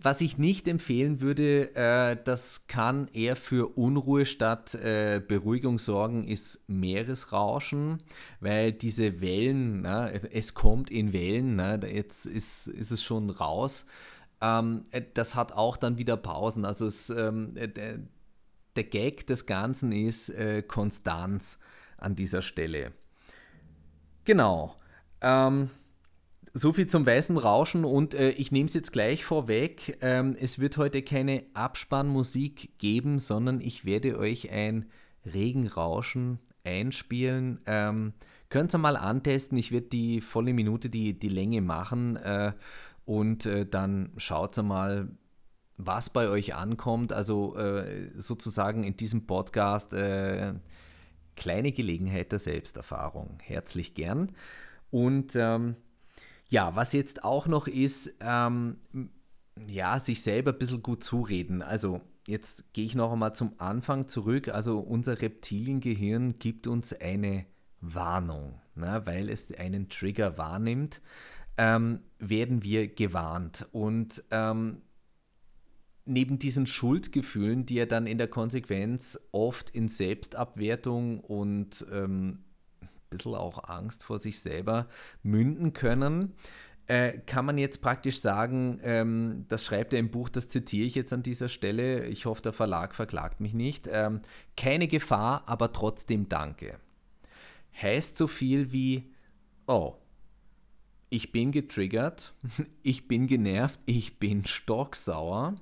was 0.00 0.20
ich 0.20 0.38
nicht 0.38 0.68
empfehlen 0.68 1.20
würde, 1.20 1.74
äh, 1.74 2.16
das 2.22 2.66
kann 2.68 3.08
eher 3.12 3.34
für 3.34 3.76
Unruhe 3.76 4.24
statt 4.24 4.74
äh, 4.74 5.20
Beruhigung 5.26 5.78
sorgen, 5.78 6.26
ist 6.28 6.62
Meeresrauschen, 6.68 8.02
weil 8.40 8.72
diese 8.72 9.20
Wellen, 9.20 9.82
na, 9.82 10.10
es 10.10 10.54
kommt 10.54 10.90
in 10.90 11.12
Wellen, 11.12 11.56
na, 11.56 11.76
jetzt 11.76 12.26
ist, 12.26 12.68
ist 12.68 12.90
es 12.90 13.02
schon 13.02 13.30
raus. 13.30 13.86
Ähm, 14.40 14.84
äh, 14.90 15.02
das 15.14 15.34
hat 15.34 15.52
auch 15.52 15.76
dann 15.76 15.98
wieder 15.98 16.16
Pausen. 16.16 16.64
Also 16.64 16.86
es, 16.86 17.10
ähm, 17.10 17.56
äh, 17.56 17.68
der, 17.68 17.98
der, 18.76 18.84
Gag 18.84 19.26
des 19.26 19.46
Ganzen 19.46 19.92
ist 19.92 20.30
äh, 20.30 20.62
Konstanz 20.62 21.58
an 21.98 22.14
dieser 22.14 22.42
Stelle. 22.42 22.92
Genau. 24.24 24.76
Ähm, 25.20 25.70
so 26.52 26.72
viel 26.72 26.86
zum 26.86 27.06
weißen 27.06 27.36
Rauschen 27.36 27.84
und 27.84 28.14
äh, 28.14 28.30
ich 28.30 28.50
nehme 28.50 28.66
es 28.66 28.74
jetzt 28.74 28.92
gleich 28.92 29.24
vorweg. 29.24 29.98
Ähm, 30.00 30.36
es 30.40 30.58
wird 30.58 30.76
heute 30.78 31.02
keine 31.02 31.44
Abspannmusik 31.54 32.78
geben, 32.78 33.18
sondern 33.18 33.60
ich 33.60 33.84
werde 33.84 34.18
euch 34.18 34.50
ein 34.50 34.86
Regenrauschen 35.24 36.40
einspielen. 36.64 37.60
Ähm, 37.66 38.14
könnt 38.48 38.74
ihr 38.74 38.78
mal 38.78 38.96
antesten. 38.96 39.56
Ich 39.58 39.70
werde 39.70 39.88
die 39.88 40.20
volle 40.20 40.52
Minute 40.52 40.90
die, 40.90 41.18
die 41.18 41.28
Länge 41.28 41.60
machen. 41.60 42.16
Äh, 42.16 42.52
und 43.04 43.46
äh, 43.46 43.66
dann 43.66 44.12
schaut 44.16 44.56
mal, 44.62 45.08
was 45.76 46.10
bei 46.10 46.28
euch 46.28 46.54
ankommt. 46.54 47.12
Also 47.12 47.56
äh, 47.56 48.10
sozusagen 48.16 48.84
in 48.84 48.96
diesem 48.96 49.26
Podcast 49.26 49.92
äh, 49.92 50.54
kleine 51.36 51.72
Gelegenheit 51.72 52.32
der 52.32 52.38
Selbsterfahrung. 52.38 53.38
Herzlich 53.42 53.94
gern. 53.94 54.32
Und 54.90 55.36
ähm, 55.36 55.76
ja, 56.48 56.74
was 56.74 56.92
jetzt 56.92 57.24
auch 57.24 57.46
noch 57.46 57.66
ist, 57.66 58.14
ähm, 58.20 58.78
ja, 59.68 59.98
sich 59.98 60.22
selber 60.22 60.52
ein 60.52 60.58
bisschen 60.58 60.82
gut 60.82 61.04
zureden. 61.04 61.62
Also 61.62 62.00
jetzt 62.26 62.72
gehe 62.72 62.84
ich 62.84 62.94
noch 62.94 63.12
einmal 63.12 63.34
zum 63.34 63.54
Anfang 63.58 64.08
zurück. 64.08 64.48
Also 64.48 64.80
unser 64.80 65.20
Reptiliengehirn 65.22 66.38
gibt 66.38 66.66
uns 66.66 66.92
eine 66.92 67.46
Warnung, 67.80 68.60
ne, 68.74 69.02
weil 69.04 69.30
es 69.30 69.52
einen 69.52 69.88
Trigger 69.88 70.36
wahrnimmt 70.36 71.00
ähm, 71.60 72.00
werden 72.18 72.62
wir 72.62 72.88
gewarnt. 72.88 73.68
Und 73.70 74.24
ähm, 74.30 74.80
neben 76.06 76.38
diesen 76.38 76.66
Schuldgefühlen, 76.66 77.66
die 77.66 77.74
ja 77.74 77.84
dann 77.84 78.06
in 78.06 78.16
der 78.16 78.28
Konsequenz 78.28 79.20
oft 79.30 79.68
in 79.68 79.88
Selbstabwertung 79.88 81.20
und 81.20 81.84
ähm, 81.92 82.44
ein 82.80 82.88
bisschen 83.10 83.34
auch 83.34 83.68
Angst 83.68 84.04
vor 84.04 84.18
sich 84.18 84.40
selber 84.40 84.88
münden 85.22 85.74
können, 85.74 86.32
äh, 86.86 87.18
kann 87.26 87.44
man 87.44 87.58
jetzt 87.58 87.82
praktisch 87.82 88.20
sagen, 88.20 88.80
ähm, 88.82 89.44
das 89.50 89.66
schreibt 89.66 89.92
er 89.92 89.98
im 89.98 90.10
Buch, 90.10 90.30
das 90.30 90.48
zitiere 90.48 90.86
ich 90.86 90.94
jetzt 90.94 91.12
an 91.12 91.22
dieser 91.22 91.50
Stelle, 91.50 92.06
ich 92.06 92.24
hoffe, 92.24 92.40
der 92.40 92.54
Verlag 92.54 92.94
verklagt 92.94 93.40
mich 93.40 93.52
nicht, 93.52 93.86
ähm, 93.92 94.22
keine 94.56 94.88
Gefahr, 94.88 95.42
aber 95.46 95.74
trotzdem 95.74 96.26
danke. 96.30 96.78
Heißt 97.80 98.16
so 98.16 98.26
viel 98.26 98.72
wie, 98.72 99.12
oh, 99.66 99.96
ich 101.10 101.32
bin 101.32 101.52
getriggert, 101.52 102.34
ich 102.82 103.08
bin 103.08 103.26
genervt, 103.26 103.80
ich 103.86 104.18
bin 104.18 104.46
stocksauer. 104.46 105.56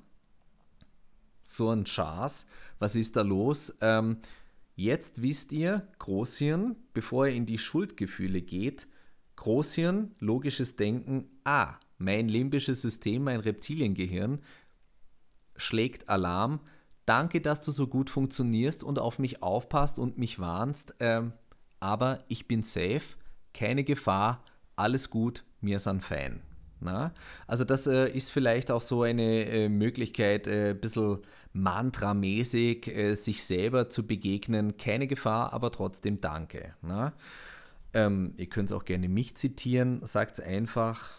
So 1.42 1.70
ein 1.70 1.86
Schaß. 1.86 2.46
Was 2.78 2.94
ist 2.94 3.16
da 3.16 3.22
los? 3.22 3.76
Ähm, 3.80 4.18
jetzt 4.76 5.22
wisst 5.22 5.52
ihr, 5.52 5.88
Großhirn, 5.98 6.76
bevor 6.92 7.26
ihr 7.26 7.34
in 7.34 7.46
die 7.46 7.58
Schuldgefühle 7.58 8.42
geht, 8.42 8.86
Großhirn, 9.36 10.14
logisches 10.18 10.76
Denken, 10.76 11.28
ah, 11.44 11.76
mein 11.96 12.28
limbisches 12.28 12.82
System, 12.82 13.24
mein 13.24 13.40
Reptiliengehirn 13.40 14.40
schlägt 15.56 16.08
Alarm. 16.08 16.60
Danke, 17.06 17.40
dass 17.40 17.62
du 17.62 17.70
so 17.70 17.86
gut 17.86 18.10
funktionierst 18.10 18.84
und 18.84 18.98
auf 18.98 19.18
mich 19.18 19.42
aufpasst 19.42 19.98
und 19.98 20.18
mich 20.18 20.38
warnst. 20.38 20.94
Ähm, 21.00 21.32
aber 21.80 22.24
ich 22.28 22.46
bin 22.46 22.62
safe, 22.62 23.16
keine 23.54 23.84
Gefahr, 23.84 24.44
alles 24.78 25.10
gut, 25.10 25.44
mir 25.60 25.78
sind 25.78 26.02
Fan. 26.02 26.40
Na? 26.80 27.12
Also 27.46 27.64
das 27.64 27.86
äh, 27.86 28.08
ist 28.08 28.30
vielleicht 28.30 28.70
auch 28.70 28.80
so 28.80 29.02
eine 29.02 29.46
äh, 29.46 29.68
Möglichkeit, 29.68 30.46
äh, 30.46 30.70
ein 30.70 30.80
bisschen 30.80 31.18
mantramäßig 31.52 32.86
äh, 32.88 33.14
sich 33.14 33.44
selber 33.44 33.90
zu 33.90 34.06
begegnen. 34.06 34.76
Keine 34.76 35.06
Gefahr, 35.06 35.52
aber 35.52 35.72
trotzdem 35.72 36.20
danke. 36.20 36.74
Na? 36.82 37.14
Ähm, 37.94 38.34
ihr 38.36 38.48
könnt 38.48 38.70
es 38.70 38.76
auch 38.76 38.84
gerne 38.84 39.08
mich 39.08 39.36
zitieren. 39.36 40.00
Sagt 40.04 40.38
es 40.38 40.40
einfach, 40.40 41.18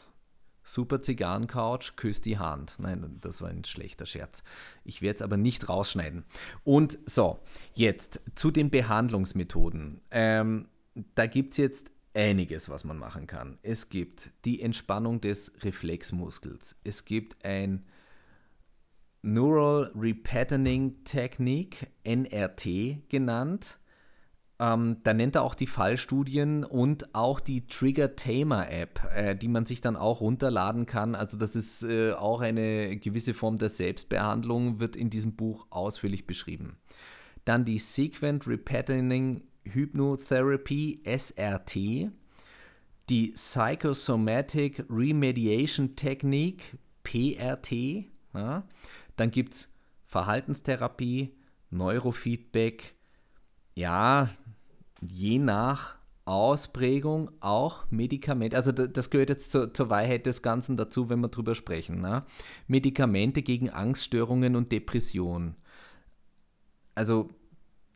super 0.64 1.02
Zigarrencouch, 1.02 1.96
küsst 1.96 2.26
die 2.26 2.38
Hand. 2.38 2.76
Nein, 2.80 3.18
das 3.22 3.42
war 3.42 3.50
ein 3.50 3.66
schlechter 3.66 4.06
Scherz. 4.06 4.44
Ich 4.84 5.02
werde 5.02 5.18
es 5.18 5.22
aber 5.22 5.38
nicht 5.38 5.68
rausschneiden. 5.68 6.24
Und 6.64 7.00
so, 7.06 7.40
jetzt 7.74 8.22
zu 8.36 8.52
den 8.52 8.70
Behandlungsmethoden. 8.70 10.02
Ähm, 10.12 10.70
da 11.16 11.26
gibt 11.26 11.54
es 11.54 11.58
jetzt 11.58 11.92
einiges, 12.20 12.70
was 12.70 12.84
man 12.84 12.98
machen 12.98 13.28
kann. 13.28 13.58
Es 13.62 13.90
gibt 13.90 14.32
die 14.46 14.62
Entspannung 14.62 15.22
des 15.22 15.52
Reflexmuskels. 15.64 16.80
Es 16.84 17.06
gibt 17.06 17.46
ein 17.46 17.86
Neural 19.22 19.92
Repatterning 19.96 21.04
Technique, 21.04 21.88
NRT 22.04 23.10
genannt. 23.10 23.80
Ähm, 24.60 24.98
da 25.04 25.14
nennt 25.14 25.36
er 25.36 25.44
auch 25.44 25.56
die 25.56 25.68
Fallstudien 25.68 26.66
und 26.66 27.16
auch 27.16 27.40
die 27.40 27.68
Trigger 27.68 28.18
Tamer 28.18 28.70
App, 28.70 29.02
äh, 29.16 29.36
die 29.36 29.48
man 29.48 29.66
sich 29.66 29.80
dann 29.80 29.96
auch 29.96 30.20
runterladen 30.20 30.86
kann. 30.86 31.16
Also 31.16 31.38
das 31.38 31.56
ist 31.56 31.84
äh, 31.84 32.12
auch 32.12 32.42
eine 32.42 32.98
gewisse 32.98 33.34
Form 33.34 33.58
der 33.58 33.70
Selbstbehandlung, 33.70 34.80
wird 34.80 34.98
in 34.98 35.10
diesem 35.10 35.38
Buch 35.38 35.68
ausführlich 35.70 36.28
beschrieben. 36.28 36.78
Dann 37.46 37.64
die 37.64 37.80
Sequent 37.80 38.48
Repatterning 38.48 39.44
Hypnotherapy, 39.64 41.02
SRT, 41.06 42.12
die 43.10 43.32
Psychosomatic 43.32 44.86
Remediation 44.90 45.96
Technique, 45.96 46.78
PRT. 47.04 48.06
Ja. 48.34 48.64
Dann 49.16 49.32
gibt 49.32 49.54
es 49.54 49.74
Verhaltenstherapie, 50.06 51.34
Neurofeedback, 51.72 52.96
ja, 53.76 54.30
je 55.02 55.40
nach 55.40 55.96
Ausprägung 56.26 57.32
auch 57.40 57.86
Medikamente, 57.90 58.56
also 58.56 58.72
das 58.72 59.10
gehört 59.10 59.30
jetzt 59.30 59.52
zur, 59.52 59.74
zur, 59.74 59.90
Wahrheit 59.90 60.28
des 60.28 60.44
Ganzen 60.44 60.78
dazu, 60.78 61.10
wenn 61.10 61.20
wir 61.22 61.30
drüber 61.30 61.56
sprechen. 61.56 62.02
Ne? 62.02 62.22
Medikamente 62.68 63.42
gegen 63.42 63.72
Angststörungen 63.72 64.56
und 64.56 64.72
Depression. 64.72 65.56
Also 66.94 67.30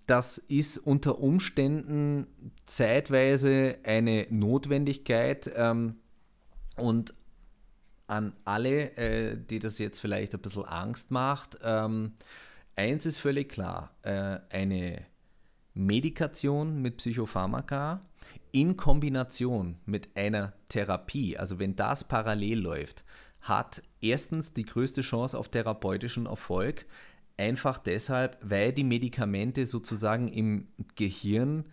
das 0.05 0.37
ist 0.37 0.77
unter 0.77 1.19
Umständen 1.19 2.27
zeitweise 2.65 3.77
eine 3.83 4.27
Notwendigkeit 4.29 5.51
ähm, 5.55 5.97
und 6.75 7.13
an 8.07 8.33
alle, 8.43 8.97
äh, 8.97 9.37
die 9.37 9.59
das 9.59 9.79
jetzt 9.79 9.99
vielleicht 9.99 10.33
ein 10.33 10.41
bisschen 10.41 10.65
Angst 10.65 11.11
macht, 11.11 11.57
ähm, 11.63 12.13
eins 12.75 13.05
ist 13.05 13.17
völlig 13.17 13.49
klar, 13.49 13.95
äh, 14.01 14.39
eine 14.49 15.05
Medikation 15.73 16.81
mit 16.81 16.97
Psychopharmaka 16.97 18.01
in 18.51 18.77
Kombination 18.77 19.79
mit 19.85 20.15
einer 20.15 20.53
Therapie, 20.69 21.37
also 21.37 21.59
wenn 21.59 21.75
das 21.75 22.03
parallel 22.03 22.59
läuft, 22.59 23.03
hat 23.41 23.81
erstens 23.99 24.53
die 24.53 24.65
größte 24.65 25.01
Chance 25.01 25.37
auf 25.37 25.49
therapeutischen 25.49 26.27
Erfolg, 26.27 26.85
einfach 27.37 27.79
deshalb, 27.79 28.37
weil 28.41 28.73
die 28.73 28.83
Medikamente 28.83 29.65
sozusagen 29.65 30.27
im 30.27 30.67
Gehirn 30.95 31.65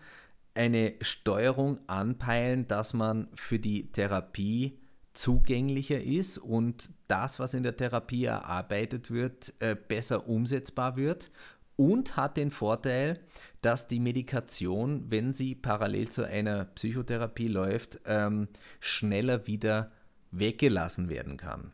eine 0.54 0.94
Steuerung 1.00 1.78
anpeilen, 1.86 2.66
dass 2.66 2.92
man 2.92 3.28
für 3.34 3.58
die 3.58 3.92
Therapie 3.92 4.78
zugänglicher 5.12 6.00
ist 6.00 6.38
und 6.38 6.90
das, 7.08 7.38
was 7.38 7.54
in 7.54 7.62
der 7.62 7.76
Therapie 7.76 8.24
erarbeitet 8.24 9.10
wird, 9.10 9.54
äh, 9.60 9.76
besser 9.76 10.28
umsetzbar 10.28 10.96
wird 10.96 11.30
und 11.76 12.16
hat 12.16 12.36
den 12.36 12.50
Vorteil, 12.50 13.20
dass 13.62 13.88
die 13.88 14.00
Medikation, 14.00 15.10
wenn 15.10 15.32
sie 15.32 15.54
parallel 15.54 16.08
zu 16.10 16.24
einer 16.24 16.66
Psychotherapie 16.66 17.48
läuft, 17.48 18.00
ähm, 18.06 18.48
schneller 18.80 19.46
wieder 19.46 19.90
weggelassen 20.30 21.08
werden 21.08 21.36
kann. 21.36 21.72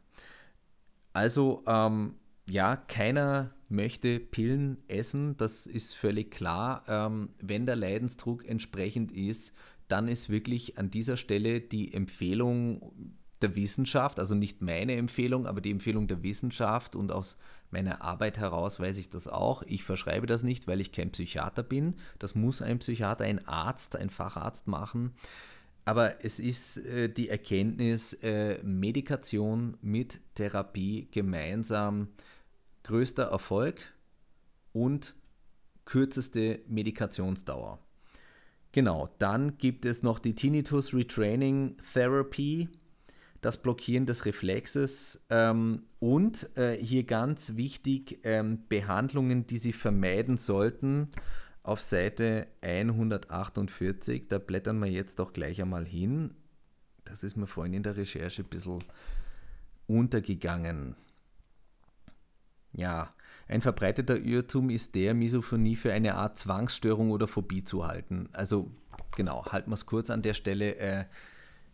Also 1.12 1.62
ähm, 1.66 2.14
ja, 2.49 2.77
keiner 2.77 3.53
möchte 3.68 4.20
Pillen 4.20 4.79
essen, 4.88 5.37
das 5.37 5.66
ist 5.66 5.94
völlig 5.94 6.31
klar. 6.31 6.85
Ähm, 6.88 7.31
wenn 7.40 7.66
der 7.66 7.76
Leidensdruck 7.76 8.46
entsprechend 8.48 9.12
ist, 9.12 9.55
dann 9.88 10.09
ist 10.09 10.29
wirklich 10.29 10.79
an 10.79 10.90
dieser 10.90 11.16
Stelle 11.16 11.61
die 11.61 11.92
Empfehlung 11.92 12.92
der 13.42 13.55
Wissenschaft, 13.55 14.18
also 14.18 14.35
nicht 14.35 14.62
meine 14.62 14.94
Empfehlung, 14.94 15.46
aber 15.46 15.61
die 15.61 15.70
Empfehlung 15.70 16.09
der 16.09 16.22
Wissenschaft 16.22 16.96
und 16.96 17.12
aus 17.12 17.37
meiner 17.70 18.00
Arbeit 18.02 18.38
heraus 18.38 18.81
weiß 18.81 18.96
ich 18.96 19.11
das 19.11 19.29
auch. 19.29 19.62
Ich 19.66 19.85
verschreibe 19.85 20.26
das 20.26 20.42
nicht, 20.42 20.66
weil 20.66 20.81
ich 20.81 20.92
kein 20.92 21.11
Psychiater 21.11 21.62
bin. 21.62 21.94
Das 22.18 22.35
muss 22.35 22.62
ein 22.62 22.79
Psychiater, 22.79 23.24
ein 23.24 23.46
Arzt, 23.46 23.96
ein 23.96 24.11
Facharzt 24.11 24.68
machen. 24.68 25.12
Aber 25.85 26.24
es 26.24 26.40
ist 26.40 26.79
äh, 26.79 27.09
die 27.09 27.29
Erkenntnis, 27.29 28.14
äh, 28.14 28.59
Medikation 28.64 29.76
mit 29.83 30.20
Therapie 30.35 31.09
gemeinsam 31.11 32.09
größter 32.87 33.25
Erfolg 33.25 33.81
und 34.72 35.16
kürzeste 35.85 36.61
Medikationsdauer. 36.68 37.81
Genau, 38.70 39.09
dann 39.18 39.59
gibt 39.59 39.85
es 39.85 40.03
noch 40.03 40.20
die 40.20 40.35
Tinnitus 40.35 40.94
Retraining 40.94 41.77
Therapy 41.92 42.68
das 43.40 43.62
Blockieren 43.62 44.07
des 44.07 44.25
Reflexes 44.25 45.25
ähm, 45.31 45.83
und 46.01 46.51
äh, 46.57 46.77
hier 46.77 47.05
ganz 47.05 47.57
wichtig 47.57 48.20
ähm, 48.25 48.64
Behandlungen, 48.68 49.46
die 49.46 49.59
Sie 49.59 49.72
vermeiden 49.72 50.37
sollten. 50.37 51.09
Auf 51.62 51.81
Seite 51.81 52.46
148, 52.62 54.29
da 54.29 54.38
blättern 54.38 54.79
wir 54.79 54.90
jetzt 54.90 55.18
doch 55.18 55.33
gleich 55.33 55.61
einmal 55.61 55.85
hin. 55.85 56.35
Das 57.05 57.25
ist 57.25 57.37
mir 57.37 57.46
vorhin 57.46 57.75
in 57.75 57.83
der 57.83 57.96
Recherche 57.96 58.42
ein 58.42 58.49
bisschen 58.49 58.83
untergegangen. 59.87 60.96
Ja, 62.77 63.15
ein 63.49 63.62
verbreiteter 63.62 64.19
Irrtum 64.19 64.71
ist 64.71 64.95
der, 64.95 65.15
Misophonie 65.15 65.77
für 65.77 65.93
eine 65.93 66.15
Art 66.17 66.37
Zwangsstörung 66.37 67.11
oder 67.11 67.27
Phobie 67.27 67.65
zu 67.65 67.87
halten. 67.87 68.29
Also 68.33 68.71
genau, 69.17 69.47
halten 69.47 69.71
wir 69.71 69.75
es 69.75 69.87
kurz 69.87 70.11
an 70.11 70.23
der 70.23 70.35
Stelle. 70.35 70.77
Äh, 70.77 71.05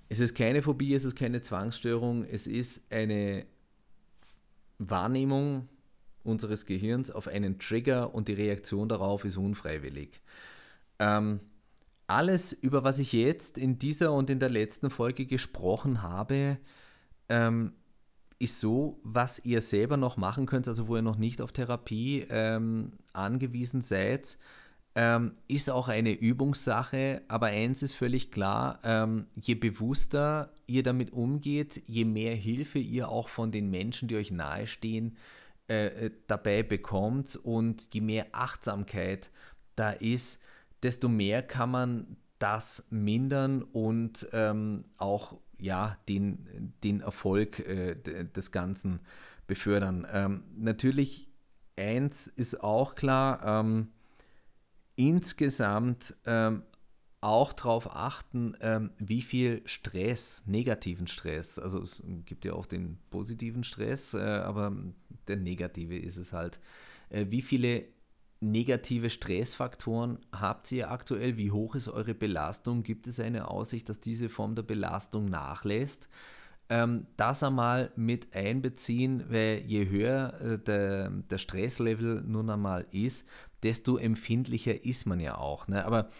es 0.09 0.21
ist 0.21 0.37
keine 0.37 0.62
Phobie, 0.62 0.95
es 0.95 1.05
ist 1.05 1.17
keine 1.17 1.41
Zwangsstörung, 1.41 2.25
es 2.25 2.47
ist 2.47 2.93
eine 2.93 3.47
Wahrnehmung 4.79 5.69
unseres 6.23 6.67
Gehirns 6.67 7.11
auf 7.11 7.27
einen 7.27 7.59
Trigger 7.59 8.15
und 8.15 8.29
die 8.29 8.35
Reaktion 8.35 8.88
darauf 8.88 9.25
ist 9.25 9.37
unfreiwillig. 9.37 10.21
Ähm, 11.01 11.41
alles, 12.07 12.53
über 12.53 12.85
was 12.85 13.01
ich 13.01 13.12
jetzt 13.12 13.59
in 13.59 13.79
dieser 13.79 14.12
und 14.12 14.31
in 14.31 14.38
der 14.38 14.51
letzten 14.51 14.91
Folge 14.91 15.27
gesprochen 15.27 16.03
habe, 16.03 16.59
ähm, 17.29 17.73
ist 18.42 18.59
so, 18.59 18.98
was 19.05 19.44
ihr 19.44 19.61
selber 19.61 19.96
noch 19.96 20.16
machen 20.16 20.46
könnt, 20.46 20.66
also 20.66 20.88
wo 20.88 20.96
ihr 20.96 21.02
noch 21.02 21.16
nicht 21.16 21.40
auf 21.40 21.52
Therapie 21.52 22.26
ähm, 22.28 22.92
angewiesen 23.12 23.83
seid, 23.83 24.37
ähm, 24.94 25.33
ist 25.48 25.70
auch 25.70 25.88
eine 25.88 26.12
Übungssache, 26.12 27.22
aber 27.28 27.46
eins 27.46 27.83
ist 27.83 27.94
völlig 27.94 28.31
klar, 28.31 28.81
ähm, 28.85 29.26
je 29.37 29.55
bewusster 29.55 30.52
ihr 30.66 30.83
damit 30.83 31.12
umgeht, 31.12 31.83
je 31.87 32.05
mehr 32.05 32.35
Hilfe 32.35 32.78
ihr 32.78 33.09
auch 33.09 33.28
von 33.28 33.52
den 33.52 33.70
Menschen, 33.70 34.09
die 34.09 34.16
euch 34.16 34.31
nahestehen, 34.31 35.16
äh, 35.68 36.07
äh, 36.07 36.11
dabei 36.26 36.62
bekommt 36.62 37.37
und 37.37 37.94
je 37.94 38.00
mehr 38.00 38.26
Achtsamkeit 38.33 39.31
da 39.76 39.90
ist, 39.90 40.42
desto 40.83 41.09
mehr 41.09 41.42
kann 41.42 41.70
man 41.70 42.16
das 42.40 42.87
mindern 42.90 43.62
und 43.62 44.26
ähm, 44.33 44.85
auch 44.98 45.38
ja, 45.62 45.96
den, 46.09 46.75
den 46.83 47.01
Erfolg 47.01 47.61
äh, 47.61 47.94
des 47.94 48.51
Ganzen 48.51 49.01
befördern. 49.46 50.07
Ähm, 50.12 50.42
natürlich, 50.57 51.29
eins 51.77 52.27
ist 52.27 52.62
auch 52.62 52.96
klar, 52.96 53.61
ähm, 53.61 53.88
insgesamt 54.96 56.16
ähm, 56.27 56.64
auch 57.20 57.53
darauf 57.53 57.94
achten, 57.94 58.57
ähm, 58.61 58.90
wie 58.98 59.22
viel 59.22 59.62
Stress, 59.64 60.42
negativen 60.46 61.07
Stress, 61.07 61.61
also 61.61 61.81
es 61.83 62.03
gibt 62.25 62.44
ja 62.44 62.55
auch 62.55 62.66
den 62.66 62.98
positiven 63.11 63.62
Stress, 63.62 64.14
äh, 64.14 64.18
aber 64.18 64.77
der 65.29 65.37
negative 65.37 65.96
ist 65.96 66.16
es 66.16 66.33
halt, 66.33 66.59
äh, 67.11 67.27
wie 67.29 67.42
viele 67.42 67.85
negative 68.42 69.09
Stressfaktoren 69.09 70.18
habt 70.33 70.70
ihr 70.72 70.90
aktuell? 70.90 71.37
Wie 71.37 71.50
hoch 71.50 71.74
ist 71.74 71.88
eure 71.88 72.14
Belastung? 72.14 72.83
Gibt 72.83 73.07
es 73.07 73.20
eine 73.20 73.48
Aussicht, 73.48 73.88
dass 73.88 74.00
diese 74.00 74.28
Form 74.28 74.55
der 74.55 74.62
Belastung 74.62 75.26
nachlässt? 75.26 76.09
Ähm, 76.68 77.07
das 77.16 77.42
einmal 77.42 77.92
mit 77.96 78.35
einbeziehen, 78.35 79.24
weil 79.28 79.62
je 79.66 79.88
höher 79.88 80.40
äh, 80.40 80.59
der, 80.59 81.11
der 81.11 81.38
Stresslevel 81.38 82.22
nun 82.22 82.51
einmal 82.51 82.86
ist, 82.90 83.28
desto 83.62 83.97
empfindlicher 83.97 84.84
ist 84.84 85.07
man 85.07 85.20
ja 85.20 85.38
auch. 85.38 85.68
Ne? 85.68 85.84
Aber 85.84 86.11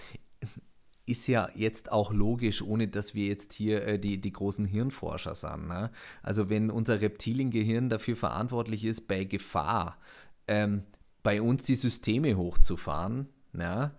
ist 1.07 1.27
ja 1.27 1.49
jetzt 1.55 1.91
auch 1.91 2.13
logisch, 2.13 2.63
ohne 2.63 2.89
dass 2.89 3.15
wir 3.15 3.27
jetzt 3.27 3.53
hier 3.53 3.85
äh, 3.85 3.99
die, 3.99 4.21
die 4.21 4.33
großen 4.33 4.65
Hirnforscher 4.65 5.35
sind. 5.35 5.69
Ne? 5.69 5.91
Also 6.23 6.49
wenn 6.49 6.71
unser 6.71 7.01
Reptiliengehirn 7.01 7.89
dafür 7.89 8.17
verantwortlich 8.17 8.85
ist, 8.85 9.09
bei 9.09 9.25
Gefahr 9.25 9.99
ähm, 10.47 10.83
bei 11.23 11.41
uns 11.41 11.65
die 11.65 11.75
Systeme 11.75 12.37
hochzufahren, 12.37 13.29
ja, 13.57 13.95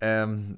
ähm, 0.00 0.56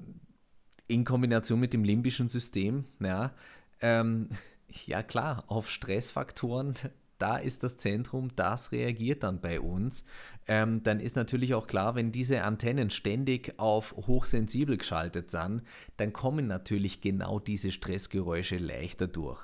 in 0.88 1.04
Kombination 1.04 1.60
mit 1.60 1.72
dem 1.72 1.84
limbischen 1.84 2.28
System, 2.28 2.84
ja, 3.00 3.32
ähm, 3.80 4.28
ja 4.86 5.02
klar, 5.02 5.44
auf 5.46 5.70
Stressfaktoren, 5.70 6.74
da 7.18 7.36
ist 7.36 7.62
das 7.62 7.76
Zentrum, 7.76 8.34
das 8.34 8.72
reagiert 8.72 9.22
dann 9.22 9.40
bei 9.40 9.60
uns. 9.60 10.04
Ähm, 10.48 10.82
dann 10.82 10.98
ist 10.98 11.14
natürlich 11.14 11.54
auch 11.54 11.68
klar, 11.68 11.94
wenn 11.94 12.10
diese 12.10 12.42
Antennen 12.42 12.90
ständig 12.90 13.54
auf 13.60 13.92
hochsensibel 13.92 14.76
geschaltet 14.76 15.30
sind, 15.30 15.62
dann 15.98 16.12
kommen 16.12 16.48
natürlich 16.48 17.00
genau 17.00 17.38
diese 17.38 17.70
Stressgeräusche 17.70 18.56
leichter 18.56 19.06
durch. 19.06 19.40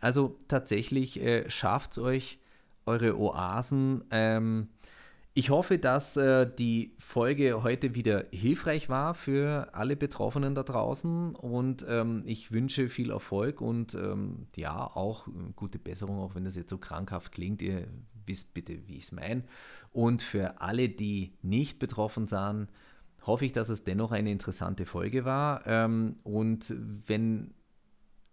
Also 0.00 0.40
tatsächlich 0.48 1.20
äh, 1.20 1.48
schafft 1.48 1.92
es 1.92 1.98
euch, 1.98 2.40
eure 2.86 3.16
Oasen 3.16 4.02
ähm, 4.10 4.68
ich 5.34 5.50
hoffe, 5.50 5.78
dass 5.78 6.16
äh, 6.16 6.46
die 6.46 6.94
Folge 6.98 7.62
heute 7.62 7.94
wieder 7.94 8.26
hilfreich 8.32 8.88
war 8.88 9.14
für 9.14 9.68
alle 9.72 9.96
Betroffenen 9.96 10.54
da 10.54 10.62
draußen 10.62 11.34
und 11.34 11.86
ähm, 11.88 12.22
ich 12.26 12.52
wünsche 12.52 12.90
viel 12.90 13.10
Erfolg 13.10 13.62
und 13.62 13.94
ähm, 13.94 14.46
ja, 14.56 14.86
auch 14.86 15.28
gute 15.56 15.78
Besserung, 15.78 16.18
auch 16.18 16.34
wenn 16.34 16.44
das 16.44 16.56
jetzt 16.56 16.70
so 16.70 16.76
krankhaft 16.76 17.32
klingt. 17.32 17.62
Ihr 17.62 17.88
wisst 18.26 18.52
bitte, 18.52 18.86
wie 18.86 18.96
ich 18.96 19.04
es 19.04 19.12
meine. 19.12 19.44
Und 19.90 20.20
für 20.20 20.60
alle, 20.60 20.90
die 20.90 21.34
nicht 21.40 21.78
betroffen 21.78 22.26
sind, 22.26 22.68
hoffe 23.22 23.46
ich, 23.46 23.52
dass 23.52 23.70
es 23.70 23.84
dennoch 23.84 24.12
eine 24.12 24.30
interessante 24.30 24.84
Folge 24.84 25.24
war. 25.24 25.66
Ähm, 25.66 26.16
und 26.24 26.74
wenn 26.76 27.54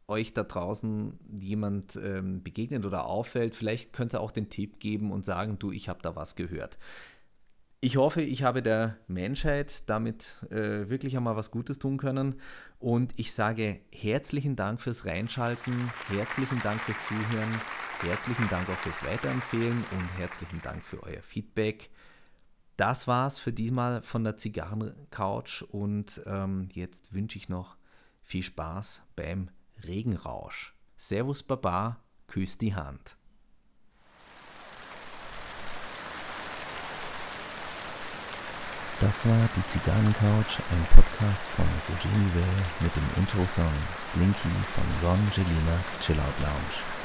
euch 0.10 0.34
da 0.34 0.43
draußen 0.43 1.20
jemand 1.39 1.95
ähm, 1.95 2.43
begegnet 2.43 2.86
oder 2.86 3.05
auffällt, 3.05 3.55
vielleicht 3.55 3.93
könnt 3.93 4.14
ihr 4.14 4.22
auch 4.22 4.32
den 4.32 4.49
Tipp 4.49 4.80
geben 4.80 5.12
und 5.12 5.26
sagen, 5.26 5.60
du, 5.60 5.72
ich 5.72 5.89
habe 5.89 6.01
da 6.01 6.16
was 6.16 6.36
gehört. 6.36 6.78
Ich 7.82 7.95
hoffe, 7.95 8.22
ich 8.22 8.43
habe 8.43 8.62
der 8.62 8.97
Menschheit 9.07 9.89
damit 9.89 10.45
äh, 10.49 10.89
wirklich 10.89 11.16
einmal 11.16 11.38
was 11.38 11.49
Gutes 11.49 11.80
tun 11.80 11.97
können. 11.97 12.36
Und 12.78 13.14
ich 13.18 13.32
sage 13.32 13.80
herzlichen 13.91 14.57
Dank 14.57 14.82
fürs 14.82 15.05
Reinschalten, 15.05 15.89
herzlichen 16.07 16.62
Dank 16.62 16.82
fürs 16.82 17.01
Zuhören, 17.03 17.62
herzlichen 18.01 18.49
Dank 18.49 18.68
auch 18.70 18.78
fürs 18.78 19.01
Weiterempfehlen 19.05 19.86
und 19.91 20.18
herzlichen 20.18 20.62
Dank 20.62 20.84
für 20.84 21.01
euer 21.03 21.22
Feedback. 21.22 21.89
Das 22.76 23.07
war's 23.07 23.39
für 23.39 23.53
diesmal 23.53 24.01
von 24.03 24.26
der 24.26 24.38
Zigarrencouch 24.38 25.64
und 25.70 26.22
ähm, 26.26 26.68
jetzt 26.74 27.14
wünsche 27.14 27.38
ich 27.38 27.49
noch 27.49 27.78
viel 28.24 28.43
Spaß 28.43 29.03
beim 29.16 29.49
Regenrausch. 29.86 30.75
Servus 30.95 31.43
Baba, 31.43 31.97
küss 32.27 32.57
die 32.57 32.75
Hand. 32.75 33.17
Das 39.01 39.25
war 39.25 39.49
die 39.55 39.67
Zigarrencouch, 39.69 40.59
ein 40.71 40.88
Podcast 40.93 41.45
von 41.55 41.65
Roger 41.88 42.17
Nivelle 42.17 42.65
mit 42.82 42.93
dem 42.93 43.23
Intro-Song 43.23 43.71
Slinky 44.01 44.49
von 44.75 45.07
Ron 45.07 45.32
Gelinas 45.34 45.97
Chillout 46.01 46.36
Lounge. 46.41 46.99